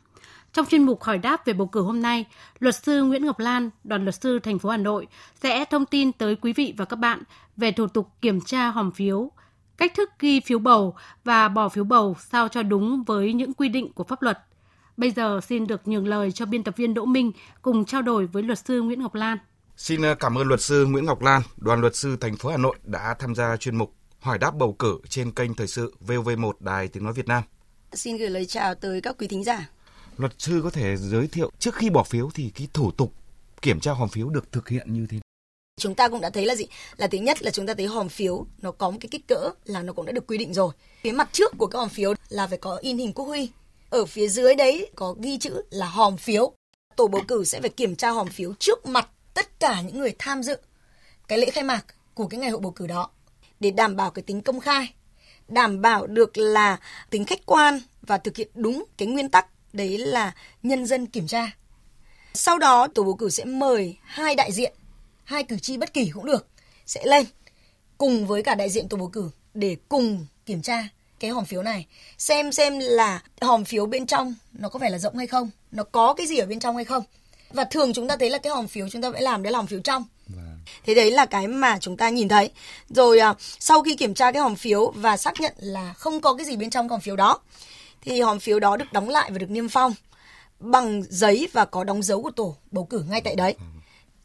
Trong 0.54 0.66
chuyên 0.66 0.84
mục 0.84 1.04
hỏi 1.04 1.18
đáp 1.18 1.46
về 1.46 1.54
bầu 1.54 1.68
cử 1.68 1.82
hôm 1.82 2.02
nay, 2.02 2.26
luật 2.60 2.76
sư 2.76 3.04
Nguyễn 3.04 3.26
Ngọc 3.26 3.40
Lan, 3.40 3.70
đoàn 3.84 4.04
luật 4.04 4.22
sư 4.22 4.40
thành 4.40 4.60
phố 4.60 4.70
Hà 4.70 4.78
Nội 4.78 5.08
sẽ 5.42 5.66
thông 5.66 5.86
tin 5.86 6.12
tới 6.12 6.36
quý 6.36 6.54
vị 6.54 6.74
và 6.78 6.86
các 6.86 6.96
bạn 6.96 7.24
về 7.58 7.72
thủ 7.72 7.88
tục 7.88 8.10
kiểm 8.22 8.42
tra 8.42 8.70
hòm 8.70 8.92
phiếu, 8.92 9.32
cách 9.78 9.94
thức 9.96 10.10
ghi 10.20 10.40
phiếu 10.40 10.60
bầu 10.60 10.96
và 11.24 11.48
bỏ 11.48 11.70
phiếu 11.70 11.84
bầu 11.84 12.16
sao 12.20 12.48
cho 12.48 12.64
đúng 12.64 13.04
với 13.04 13.34
những 13.34 13.54
quy 13.54 13.70
định 13.70 13.94
của 13.94 14.04
pháp 14.04 14.22
luật. 14.22 14.40
Bây 14.98 15.12
giờ 15.12 15.40
xin 15.48 15.68
được 15.68 15.88
nhường 15.88 16.08
lời 16.08 16.32
cho 16.32 16.46
biên 16.46 16.64
tập 16.64 16.74
viên 16.78 16.94
Đỗ 16.94 17.06
Minh 17.06 17.32
cùng 17.62 17.86
trao 17.86 18.02
đổi 18.02 18.26
với 18.26 18.44
luật 18.44 18.60
sư 18.60 18.82
Nguyễn 18.82 19.02
Ngọc 19.02 19.16
Lan. 19.16 19.38
Xin 19.76 20.02
ờ, 20.02 20.16
cảm 20.16 20.38
ơn 20.38 20.48
luật 20.48 20.62
sư 20.62 20.86
Nguyễn 20.86 21.06
Ngọc 21.06 21.22
Lan, 21.22 21.42
đoàn 21.58 21.82
luật 21.82 21.96
sư 21.96 22.18
thành 22.22 22.36
phố 22.36 22.50
Hà 22.50 22.58
Nội 22.58 22.76
đã 22.84 23.16
tham 23.20 23.36
gia 23.36 23.58
chuyên 23.58 23.76
mục 23.76 23.97
hỏi 24.20 24.38
đáp 24.38 24.52
bầu 24.56 24.74
cử 24.74 25.00
trên 25.10 25.32
kênh 25.32 25.54
thời 25.54 25.68
sự 25.68 25.94
VOV1 26.08 26.52
Đài 26.60 26.88
Tiếng 26.88 27.04
Nói 27.04 27.14
Việt 27.14 27.28
Nam. 27.28 27.44
Xin 27.94 28.18
gửi 28.18 28.30
lời 28.30 28.46
chào 28.46 28.76
tới 28.76 29.02
các 29.02 29.16
quý 29.20 29.28
thính 29.28 29.44
giả. 29.44 29.70
Luật 30.18 30.34
sư 30.38 30.62
có 30.64 30.70
thể 30.70 30.98
giới 30.98 31.28
thiệu 31.28 31.52
trước 31.60 31.76
khi 31.76 31.90
bỏ 31.90 32.04
phiếu 32.04 32.30
thì 32.34 32.52
cái 32.56 32.68
thủ 32.74 32.92
tục 32.92 33.14
kiểm 33.62 33.80
tra 33.80 33.92
hòm 33.92 34.10
phiếu 34.10 34.30
được 34.30 34.52
thực 34.52 34.70
hiện 34.70 34.94
như 34.94 35.08
thế 35.10 35.16
nào? 35.16 35.22
Chúng 35.80 35.96
ta 35.96 36.10
cũng 36.10 36.22
đã 36.22 36.30
thấy 36.30 36.46
là 36.46 36.56
gì? 36.56 36.66
Là 36.98 37.08
thứ 37.08 37.18
nhất 37.18 37.44
là 37.44 37.52
chúng 37.52 37.68
ta 37.68 37.74
thấy 37.74 37.86
hòm 37.86 38.10
phiếu 38.10 38.46
nó 38.62 38.72
có 38.72 38.90
một 38.90 38.98
cái 39.02 39.10
kích 39.12 39.28
cỡ 39.28 39.50
là 39.66 39.82
nó 39.82 39.94
cũng 39.94 40.06
đã 40.06 40.12
được 40.12 40.28
quy 40.28 40.38
định 40.38 40.54
rồi. 40.54 40.74
Phía 41.02 41.12
mặt 41.12 41.30
trước 41.32 41.54
của 41.58 41.68
cái 41.68 41.80
hòm 41.80 41.90
phiếu 41.90 42.14
là 42.30 42.48
phải 42.48 42.58
có 42.58 42.76
in 42.76 42.98
hình 42.98 43.14
quốc 43.14 43.26
huy. 43.26 43.50
Ở 43.90 44.06
phía 44.06 44.28
dưới 44.28 44.56
đấy 44.56 44.92
có 44.96 45.16
ghi 45.20 45.38
chữ 45.38 45.62
là 45.70 45.86
hòm 45.86 46.18
phiếu. 46.18 46.52
Tổ 46.96 47.08
bầu 47.08 47.22
cử 47.28 47.44
sẽ 47.44 47.62
phải 47.62 47.70
kiểm 47.70 47.96
tra 47.96 48.10
hòm 48.10 48.28
phiếu 48.30 48.54
trước 48.60 48.86
mặt 48.86 49.10
tất 49.34 49.60
cả 49.60 49.82
những 49.82 50.00
người 50.00 50.16
tham 50.20 50.44
dự 50.44 50.58
cái 51.28 51.40
lễ 51.40 51.50
khai 51.50 51.64
mạc 51.64 51.86
của 52.14 52.28
cái 52.28 52.40
ngày 52.40 52.50
hội 52.50 52.60
bầu 52.60 52.72
cử 52.72 52.88
đó 52.88 53.10
để 53.60 53.72
đảm 53.72 53.96
bảo 53.96 54.12
cái 54.12 54.24
tính 54.24 54.42
công 54.42 54.60
khai, 54.60 54.94
đảm 55.48 55.82
bảo 55.82 56.08
được 56.08 56.38
là 56.38 56.78
tính 57.10 57.26
khách 57.26 57.46
quan 57.46 57.80
và 58.02 58.18
thực 58.18 58.38
hiện 58.38 58.48
đúng 58.54 58.86
cái 58.98 59.08
nguyên 59.08 59.30
tắc 59.30 59.48
đấy 59.74 59.98
là 59.98 60.36
nhân 60.64 60.86
dân 60.86 61.06
kiểm 61.06 61.28
tra. 61.28 61.52
Sau 62.34 62.60
đó 62.60 62.88
tổ 62.96 63.04
bầu 63.04 63.16
cử 63.16 63.30
sẽ 63.30 63.46
mời 63.46 63.98
hai 64.04 64.36
đại 64.36 64.52
diện, 64.52 64.74
hai 65.24 65.44
cử 65.44 65.60
tri 65.60 65.78
bất 65.78 65.94
kỳ 65.94 66.12
cũng 66.14 66.26
được 66.26 66.48
sẽ 66.86 67.06
lên 67.06 67.26
cùng 67.98 68.28
với 68.28 68.44
cả 68.44 68.56
đại 68.56 68.70
diện 68.70 68.90
tổ 68.90 68.98
bầu 68.98 69.08
cử 69.08 69.30
để 69.54 69.78
cùng 69.90 70.26
kiểm 70.46 70.62
tra 70.62 70.88
cái 71.20 71.32
hòm 71.32 71.46
phiếu 71.46 71.64
này 71.64 71.86
xem 72.18 72.52
xem 72.52 72.80
là 72.80 73.24
hòm 73.42 73.66
phiếu 73.66 73.86
bên 73.86 74.06
trong 74.06 74.36
nó 74.54 74.70
có 74.70 74.80
phải 74.80 74.92
là 74.92 74.98
rộng 74.98 75.18
hay 75.18 75.28
không 75.28 75.50
nó 75.72 75.84
có 75.84 76.14
cái 76.14 76.28
gì 76.28 76.38
ở 76.38 76.46
bên 76.46 76.60
trong 76.60 76.76
hay 76.76 76.86
không 76.86 77.04
và 77.50 77.64
thường 77.64 77.94
chúng 77.94 78.08
ta 78.08 78.18
thấy 78.18 78.30
là 78.30 78.38
cái 78.38 78.54
hòm 78.54 78.68
phiếu 78.68 78.90
chúng 78.90 79.02
ta 79.02 79.12
phải 79.12 79.22
làm 79.22 79.44
đấy 79.44 79.54
là 79.54 79.60
hòm 79.60 79.68
phiếu 79.68 79.80
trong 79.80 80.04
thế 80.84 80.94
đấy 80.94 81.12
là 81.12 81.26
cái 81.26 81.48
mà 81.48 81.78
chúng 81.82 81.98
ta 81.98 82.10
nhìn 82.10 82.28
thấy. 82.28 82.52
Rồi 82.90 83.20
à, 83.20 83.34
sau 83.40 83.84
khi 83.84 83.96
kiểm 83.96 84.14
tra 84.14 84.32
cái 84.32 84.42
hòm 84.42 84.56
phiếu 84.56 84.92
và 84.96 85.18
xác 85.18 85.42
nhận 85.42 85.54
là 85.58 85.94
không 85.94 86.22
có 86.22 86.34
cái 86.34 86.46
gì 86.46 86.58
bên 86.58 86.70
trong 86.70 86.90
hòm 86.90 87.00
phiếu 87.00 87.16
đó 87.16 87.40
thì 88.02 88.22
hòm 88.22 88.40
phiếu 88.40 88.60
đó 88.60 88.78
được 88.78 88.94
đóng 88.94 89.10
lại 89.10 89.32
và 89.32 89.38
được 89.38 89.50
niêm 89.50 89.70
phong 89.70 89.94
bằng 90.60 91.04
giấy 91.10 91.48
và 91.54 91.66
có 91.66 91.84
đóng 91.84 92.04
dấu 92.04 92.22
của 92.22 92.32
tổ 92.32 92.56
bầu 92.72 92.86
cử 92.86 93.04
ngay 93.10 93.22
tại 93.22 93.36
đấy. 93.36 93.56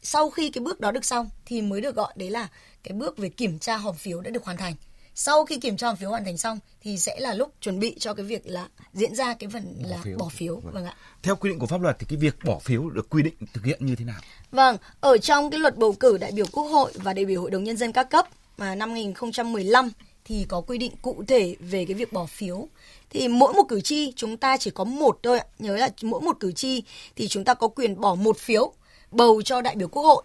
Sau 0.03 0.29
khi 0.29 0.49
cái 0.49 0.63
bước 0.63 0.79
đó 0.79 0.91
được 0.91 1.05
xong 1.05 1.29
thì 1.45 1.61
mới 1.61 1.81
được 1.81 1.95
gọi 1.95 2.13
đấy 2.15 2.29
là 2.29 2.47
cái 2.83 2.93
bước 2.93 3.17
về 3.17 3.29
kiểm 3.29 3.59
tra 3.59 3.77
hòm 3.77 3.95
phiếu 3.95 4.21
đã 4.21 4.29
được 4.31 4.45
hoàn 4.45 4.57
thành 4.57 4.73
sau 5.15 5.45
khi 5.45 5.57
kiểm 5.57 5.77
tra 5.77 5.87
hòm 5.87 5.95
phiếu 5.95 6.09
hoàn 6.09 6.25
thành 6.25 6.37
xong 6.37 6.59
thì 6.81 6.97
sẽ 6.97 7.19
là 7.19 7.33
lúc 7.33 7.53
chuẩn 7.61 7.79
bị 7.79 7.95
cho 7.99 8.13
cái 8.13 8.25
việc 8.25 8.41
là 8.45 8.67
diễn 8.93 9.15
ra 9.15 9.33
cái 9.33 9.49
phần 9.49 9.75
Bỏ 9.83 9.89
là 9.89 9.97
phiếu. 10.03 10.17
bỏ 10.17 10.29
phiếu 10.29 10.55
Vâng. 10.55 10.73
vâng 10.73 10.85
ạ 10.85 10.95
Theo 11.23 11.35
quy 11.35 11.49
định 11.49 11.59
của 11.59 11.67
pháp 11.67 11.81
luật 11.81 11.99
thì 11.99 12.05
cái 12.09 12.17
việc 12.17 12.35
bỏ 12.45 12.59
phiếu 12.59 12.89
được 12.89 13.09
quy 13.09 13.23
định 13.23 13.33
thực 13.53 13.65
hiện 13.65 13.85
như 13.85 13.95
thế 13.95 14.05
nào? 14.05 14.21
Vâng, 14.51 14.77
ở 15.01 15.17
trong 15.17 15.49
cái 15.51 15.59
luật 15.59 15.77
bầu 15.77 15.93
cử 15.93 16.17
đại 16.17 16.31
biểu 16.31 16.45
Quốc 16.51 16.63
hội 16.63 16.91
và 16.95 17.13
đại 17.13 17.25
biểu 17.25 17.41
Hội 17.41 17.51
đồng 17.51 17.63
Nhân 17.63 17.77
dân 17.77 17.91
các 17.91 18.03
cấp 18.09 18.27
mà 18.57 18.75
năm 18.75 18.91
2015 18.91 19.91
thì 20.25 20.45
có 20.49 20.61
quy 20.61 20.77
định 20.77 20.91
cụ 21.01 21.23
thể 21.27 21.55
về 21.59 21.85
cái 21.85 21.93
việc 21.95 22.13
bỏ 22.13 22.25
phiếu. 22.25 22.67
Thì 23.09 23.27
mỗi 23.27 23.53
một 23.53 23.63
cử 23.69 23.81
tri 23.81 24.13
chúng 24.15 24.37
ta 24.37 24.57
chỉ 24.57 24.71
có 24.71 24.83
một 24.83 25.19
thôi 25.23 25.39
ạ. 25.39 25.45
Nhớ 25.59 25.77
là 25.77 25.89
mỗi 26.01 26.21
một 26.21 26.37
cử 26.39 26.51
tri 26.51 26.83
thì 27.15 27.27
chúng 27.27 27.43
ta 27.43 27.53
có 27.53 27.67
quyền 27.67 28.01
bỏ 28.01 28.15
một 28.15 28.37
phiếu 28.37 28.73
bầu 29.11 29.41
cho 29.41 29.61
đại 29.61 29.75
biểu 29.75 29.87
Quốc 29.87 30.03
hội 30.03 30.23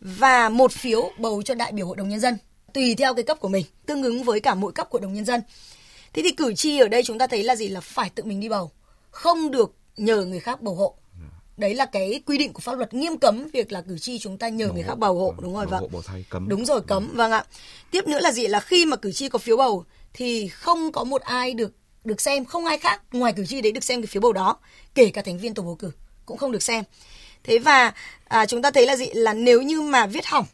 và 0.00 0.48
một 0.48 0.72
phiếu 0.72 1.10
bầu 1.18 1.42
cho 1.42 1.54
đại 1.54 1.72
biểu 1.72 1.86
Hội 1.86 1.96
đồng 1.96 2.08
Nhân 2.08 2.20
dân 2.20 2.38
tùy 2.74 2.94
theo 2.94 3.14
cái 3.14 3.24
cấp 3.24 3.40
của 3.40 3.48
mình, 3.48 3.64
tương 3.86 4.02
ứng 4.02 4.22
với 4.22 4.40
cả 4.40 4.54
mỗi 4.54 4.72
cấp 4.72 4.90
của 4.90 4.98
đồng 4.98 5.14
Nhân 5.14 5.24
dân. 5.24 5.40
Thế 6.12 6.22
thì 6.22 6.30
cử 6.32 6.54
tri 6.54 6.78
ở 6.78 6.88
đây 6.88 7.02
chúng 7.02 7.18
ta 7.18 7.26
thấy 7.26 7.42
là 7.42 7.56
gì 7.56 7.68
là 7.68 7.80
phải 7.80 8.10
tự 8.10 8.24
mình 8.24 8.40
đi 8.40 8.48
bầu, 8.48 8.70
không 9.10 9.50
được 9.50 9.74
nhờ 9.96 10.24
người 10.24 10.40
khác 10.40 10.62
bầu 10.62 10.74
hộ. 10.74 10.96
Đấy 11.56 11.74
là 11.74 11.86
cái 11.86 12.22
quy 12.26 12.38
định 12.38 12.52
của 12.52 12.60
pháp 12.60 12.72
luật 12.72 12.94
nghiêm 12.94 13.18
cấm 13.18 13.48
việc 13.52 13.72
là 13.72 13.80
cử 13.80 13.98
tri 13.98 14.18
chúng 14.18 14.38
ta 14.38 14.48
nhờ 14.48 14.68
người 14.72 14.82
khác 14.82 14.94
bầu 14.94 15.18
hộ 15.18 15.34
đúng 15.40 15.54
rồi 15.54 15.66
Bầu 15.66 15.70
vâng. 15.70 15.80
hộ 15.80 15.88
bầu 15.92 16.02
thay 16.06 16.24
cấm. 16.30 16.48
Đúng 16.48 16.64
rồi 16.64 16.80
cấm 16.86 17.10
vâng 17.14 17.32
ạ. 17.32 17.44
Tiếp 17.90 18.08
nữa 18.08 18.20
là 18.20 18.32
gì 18.32 18.46
là 18.46 18.60
khi 18.60 18.86
mà 18.86 18.96
cử 18.96 19.12
tri 19.12 19.28
có 19.28 19.38
phiếu 19.38 19.56
bầu 19.56 19.84
thì 20.12 20.48
không 20.48 20.92
có 20.92 21.04
một 21.04 21.22
ai 21.22 21.54
được 21.54 21.72
được 22.04 22.20
xem, 22.20 22.44
không 22.44 22.64
ai 22.64 22.78
khác 22.78 23.02
ngoài 23.12 23.32
cử 23.32 23.46
tri 23.46 23.60
đấy 23.60 23.72
được 23.72 23.84
xem 23.84 24.02
cái 24.02 24.06
phiếu 24.06 24.20
bầu 24.20 24.32
đó, 24.32 24.56
kể 24.94 25.10
cả 25.10 25.22
thành 25.22 25.38
viên 25.38 25.54
tổ 25.54 25.62
bầu 25.62 25.74
cử 25.74 25.90
cũng 26.26 26.38
không 26.38 26.52
được 26.52 26.62
xem. 26.62 26.84
Thế 27.44 27.58
và 27.58 27.92
à, 28.24 28.46
chúng 28.46 28.62
ta 28.62 28.70
thấy 28.70 28.86
là 28.86 28.96
gì 28.96 29.06
là 29.12 29.34
nếu 29.34 29.62
như 29.62 29.80
mà 29.80 30.06
viết 30.06 30.26
hỏng 30.26 30.46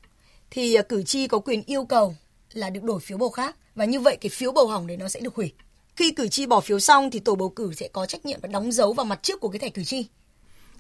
thì 0.51 0.75
à, 0.75 0.83
cử 0.83 1.03
tri 1.03 1.27
có 1.27 1.39
quyền 1.39 1.63
yêu 1.67 1.85
cầu 1.85 2.17
là 2.53 2.71
được 2.71 2.83
đổi 2.83 3.01
phiếu 3.01 3.19
bầu 3.19 3.31
khác 3.31 3.57
và 3.75 3.85
như 3.85 4.01
vậy 4.01 4.17
cái 4.21 4.31
phiếu 4.31 4.53
bầu 4.53 4.67
hỏng 4.67 4.87
đấy 4.87 4.97
nó 4.97 5.09
sẽ 5.09 5.21
được 5.21 5.35
hủy. 5.35 5.53
Khi 5.97 6.11
cử 6.11 6.29
tri 6.29 6.47
bỏ 6.47 6.61
phiếu 6.61 6.81
xong 6.81 7.11
thì 7.11 7.19
tổ 7.19 7.35
bầu 7.35 7.49
cử 7.49 7.73
sẽ 7.75 7.89
có 7.89 8.07
trách 8.07 8.27
nhiệm 8.27 8.41
và 8.43 8.49
đóng 8.53 8.73
dấu 8.73 8.93
vào 8.93 9.07
mặt 9.07 9.23
trước 9.23 9.41
của 9.41 9.49
cái 9.49 9.59
thẻ 9.59 9.69
cử 9.69 9.85
tri. 9.85 10.07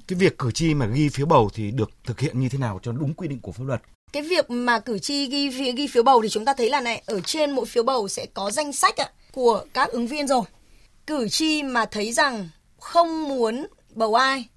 Cái 0.08 0.18
việc 0.18 0.38
cử 0.38 0.50
tri 0.50 0.74
mà 0.74 0.86
ghi 0.86 1.08
phiếu 1.08 1.26
bầu 1.26 1.50
thì 1.54 1.70
được 1.70 1.90
thực 2.04 2.20
hiện 2.20 2.40
như 2.40 2.48
thế 2.48 2.58
nào 2.58 2.80
cho 2.82 2.92
đúng 2.92 3.14
quy 3.14 3.28
định 3.28 3.40
của 3.40 3.52
pháp 3.52 3.64
luật? 3.64 3.82
Cái 4.12 4.22
việc 4.22 4.50
mà 4.50 4.78
cử 4.78 4.98
tri 4.98 5.26
ghi 5.26 5.72
ghi 5.72 5.86
phiếu 5.86 6.02
bầu 6.02 6.22
thì 6.22 6.28
chúng 6.28 6.44
ta 6.44 6.54
thấy 6.54 6.70
là 6.70 6.80
này 6.80 7.02
ở 7.06 7.20
trên 7.20 7.50
mỗi 7.50 7.66
phiếu 7.66 7.82
bầu 7.82 8.08
sẽ 8.08 8.26
có 8.34 8.50
danh 8.50 8.72
sách 8.72 8.96
ạ, 8.96 9.10
của 9.32 9.64
các 9.74 9.90
ứng 9.90 10.06
viên 10.06 10.26
rồi. 10.26 10.42
Cử 11.06 11.28
tri 11.28 11.62
mà 11.62 11.84
thấy 11.84 12.12
rằng 12.12 12.48
không 12.78 13.28
muốn 13.28 13.66
bầu 13.94 14.14
ai 14.14 14.48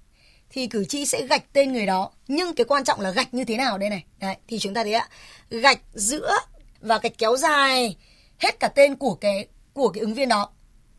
thì 0.50 0.66
cử 0.66 0.84
tri 0.84 1.06
sẽ 1.06 1.26
gạch 1.26 1.52
tên 1.52 1.72
người 1.72 1.86
đó. 1.86 2.10
Nhưng 2.30 2.54
cái 2.54 2.64
quan 2.64 2.84
trọng 2.84 3.00
là 3.00 3.10
gạch 3.10 3.34
như 3.34 3.44
thế 3.44 3.56
nào 3.56 3.78
đây 3.78 3.90
này. 3.90 4.04
Đấy, 4.20 4.36
thì 4.48 4.58
chúng 4.58 4.74
ta 4.74 4.82
thấy 4.82 4.92
ạ, 4.92 5.08
gạch 5.50 5.80
giữa 5.94 6.38
và 6.80 6.98
gạch 6.98 7.18
kéo 7.18 7.36
dài 7.36 7.96
hết 8.38 8.60
cả 8.60 8.68
tên 8.68 8.96
của 8.96 9.14
cái 9.14 9.48
của 9.72 9.88
cái 9.88 10.00
ứng 10.00 10.14
viên 10.14 10.28
đó. 10.28 10.50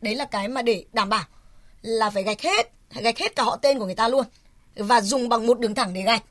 Đấy 0.01 0.15
là 0.15 0.25
cái 0.25 0.47
mà 0.47 0.61
để 0.61 0.85
đảm 0.93 1.09
bảo 1.09 1.23
là 1.81 2.09
phải 2.09 2.23
gạch 2.23 2.41
hết, 2.41 2.71
gạch 2.89 3.17
hết 3.17 3.35
cả 3.35 3.43
họ 3.43 3.55
tên 3.55 3.79
của 3.79 3.85
người 3.85 3.95
ta 3.95 4.07
luôn 4.07 4.25
và 4.75 5.01
dùng 5.01 5.29
bằng 5.29 5.47
một 5.47 5.59
đường 5.59 5.75
thẳng 5.75 5.93
để 5.93 6.01
gạch. 6.01 6.23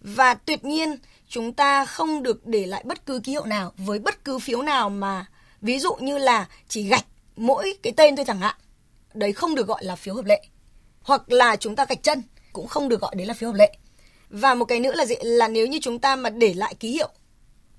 Và 0.00 0.34
tuyệt 0.34 0.64
nhiên 0.64 0.96
chúng 1.28 1.52
ta 1.52 1.84
không 1.84 2.22
được 2.22 2.46
để 2.46 2.66
lại 2.66 2.82
bất 2.86 3.06
cứ 3.06 3.20
ký 3.24 3.32
hiệu 3.32 3.44
nào 3.44 3.72
với 3.76 3.98
bất 3.98 4.24
cứ 4.24 4.38
phiếu 4.38 4.62
nào 4.62 4.90
mà 4.90 5.26
ví 5.60 5.78
dụ 5.78 5.94
như 5.94 6.18
là 6.18 6.48
chỉ 6.68 6.88
gạch 6.88 7.04
mỗi 7.36 7.74
cái 7.82 7.92
tên 7.96 8.16
thôi 8.16 8.24
chẳng 8.28 8.40
hạn. 8.40 8.54
Đấy 9.14 9.32
không 9.32 9.54
được 9.54 9.66
gọi 9.66 9.84
là 9.84 9.96
phiếu 9.96 10.14
hợp 10.14 10.24
lệ. 10.24 10.42
Hoặc 11.02 11.32
là 11.32 11.56
chúng 11.56 11.76
ta 11.76 11.84
gạch 11.88 12.02
chân 12.02 12.22
cũng 12.52 12.66
không 12.66 12.88
được 12.88 13.00
gọi 13.00 13.14
đấy 13.14 13.26
là 13.26 13.34
phiếu 13.34 13.50
hợp 13.50 13.56
lệ. 13.58 13.76
Và 14.30 14.54
một 14.54 14.64
cái 14.64 14.80
nữa 14.80 14.94
là 14.94 15.04
gì 15.06 15.14
là 15.22 15.48
nếu 15.48 15.66
như 15.66 15.78
chúng 15.82 15.98
ta 15.98 16.16
mà 16.16 16.30
để 16.30 16.54
lại 16.54 16.74
ký 16.80 16.90
hiệu 16.90 17.08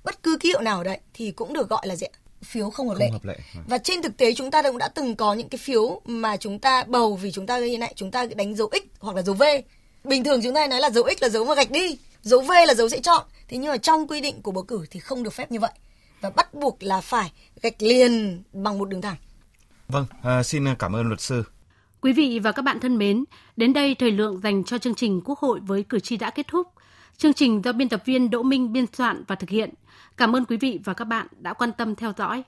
bất 0.04 0.24
cứ 0.24 0.38
ký 0.40 0.50
hiệu 0.50 0.62
nào 0.62 0.78
ở 0.78 0.84
đấy 0.84 1.00
thì 1.14 1.32
cũng 1.32 1.54
được 1.54 1.70
gọi 1.70 1.88
là 1.88 1.96
gì 1.96 2.08
phiếu 2.44 2.70
không 2.70 2.90
hợp 2.90 2.96
lệ. 3.00 3.06
Không 3.06 3.14
hợp 3.14 3.26
lệ. 3.26 3.38
Và 3.68 3.78
trên 3.78 4.02
thực 4.02 4.18
tế 4.18 4.34
chúng 4.34 4.52
ta 4.52 4.62
cũng 4.62 4.78
đã 4.78 4.88
từng 4.88 5.16
có 5.16 5.34
những 5.34 5.50
cái 5.50 5.58
phiếu 5.58 6.02
mà 6.06 6.38
chúng 6.38 6.60
ta 6.60 6.84
bầu 6.84 7.16
vì 7.16 7.32
chúng 7.32 7.48
ta 7.48 7.60
như 7.60 7.78
này, 7.78 7.94
chúng 7.96 8.12
ta 8.12 8.26
đánh 8.36 8.56
dấu 8.56 8.70
x 8.72 9.00
hoặc 9.00 9.16
là 9.16 9.22
dấu 9.22 9.36
v. 9.36 9.44
Bình 10.04 10.24
thường 10.24 10.42
chúng 10.44 10.54
ta 10.54 10.68
nói 10.68 10.80
là 10.80 10.90
dấu 10.90 11.04
x 11.18 11.22
là 11.22 11.30
dấu 11.30 11.46
mà 11.46 11.56
gạch 11.56 11.72
đi, 11.72 11.98
dấu 12.22 12.42
v 12.42 12.52
là 12.68 12.74
dấu 12.74 12.90
sẽ 12.90 13.00
chọn. 13.00 13.26
Thế 13.48 13.58
nhưng 13.58 13.72
mà 13.72 13.78
trong 13.78 14.08
quy 14.08 14.22
định 14.22 14.42
của 14.42 14.52
bầu 14.52 14.64
cử 14.64 14.86
thì 14.92 15.00
không 15.00 15.24
được 15.24 15.34
phép 15.34 15.52
như 15.52 15.60
vậy. 15.60 15.72
Và 16.22 16.30
bắt 16.30 16.54
buộc 16.54 16.84
là 16.84 17.02
phải 17.02 17.32
gạch 17.62 17.82
liền 17.82 18.44
bằng 18.54 18.78
một 18.78 18.90
đường 18.90 19.02
thẳng. 19.02 19.16
Vâng, 19.88 20.06
à, 20.24 20.44
xin 20.44 20.76
cảm 20.80 20.96
ơn 20.96 21.08
luật 21.08 21.22
sư. 21.22 21.44
Quý 22.02 22.14
vị 22.14 22.40
và 22.44 22.52
các 22.52 22.62
bạn 22.62 22.80
thân 22.80 22.98
mến, 22.98 23.24
đến 23.56 23.74
đây 23.74 23.96
thời 23.96 24.12
lượng 24.12 24.40
dành 24.44 24.64
cho 24.64 24.78
chương 24.78 24.96
trình 24.96 25.22
Quốc 25.26 25.40
hội 25.40 25.60
với 25.60 25.84
cử 25.84 26.00
tri 26.00 26.18
đã 26.18 26.30
kết 26.30 26.48
thúc. 26.48 26.68
Chương 27.18 27.34
trình 27.34 27.62
do 27.64 27.72
biên 27.72 27.90
tập 27.90 28.02
viên 28.06 28.30
Đỗ 28.30 28.44
Minh 28.44 28.74
biên 28.74 28.86
soạn 28.94 29.24
và 29.28 29.36
thực 29.36 29.50
hiện. 29.50 29.70
Cảm 30.18 30.36
ơn 30.36 30.46
quý 30.46 30.58
vị 30.58 30.80
và 30.84 30.94
các 30.94 31.06
bạn 31.06 31.28
đã 31.40 31.54
quan 31.54 31.72
tâm 31.78 31.96
theo 31.96 32.14
dõi. 32.18 32.44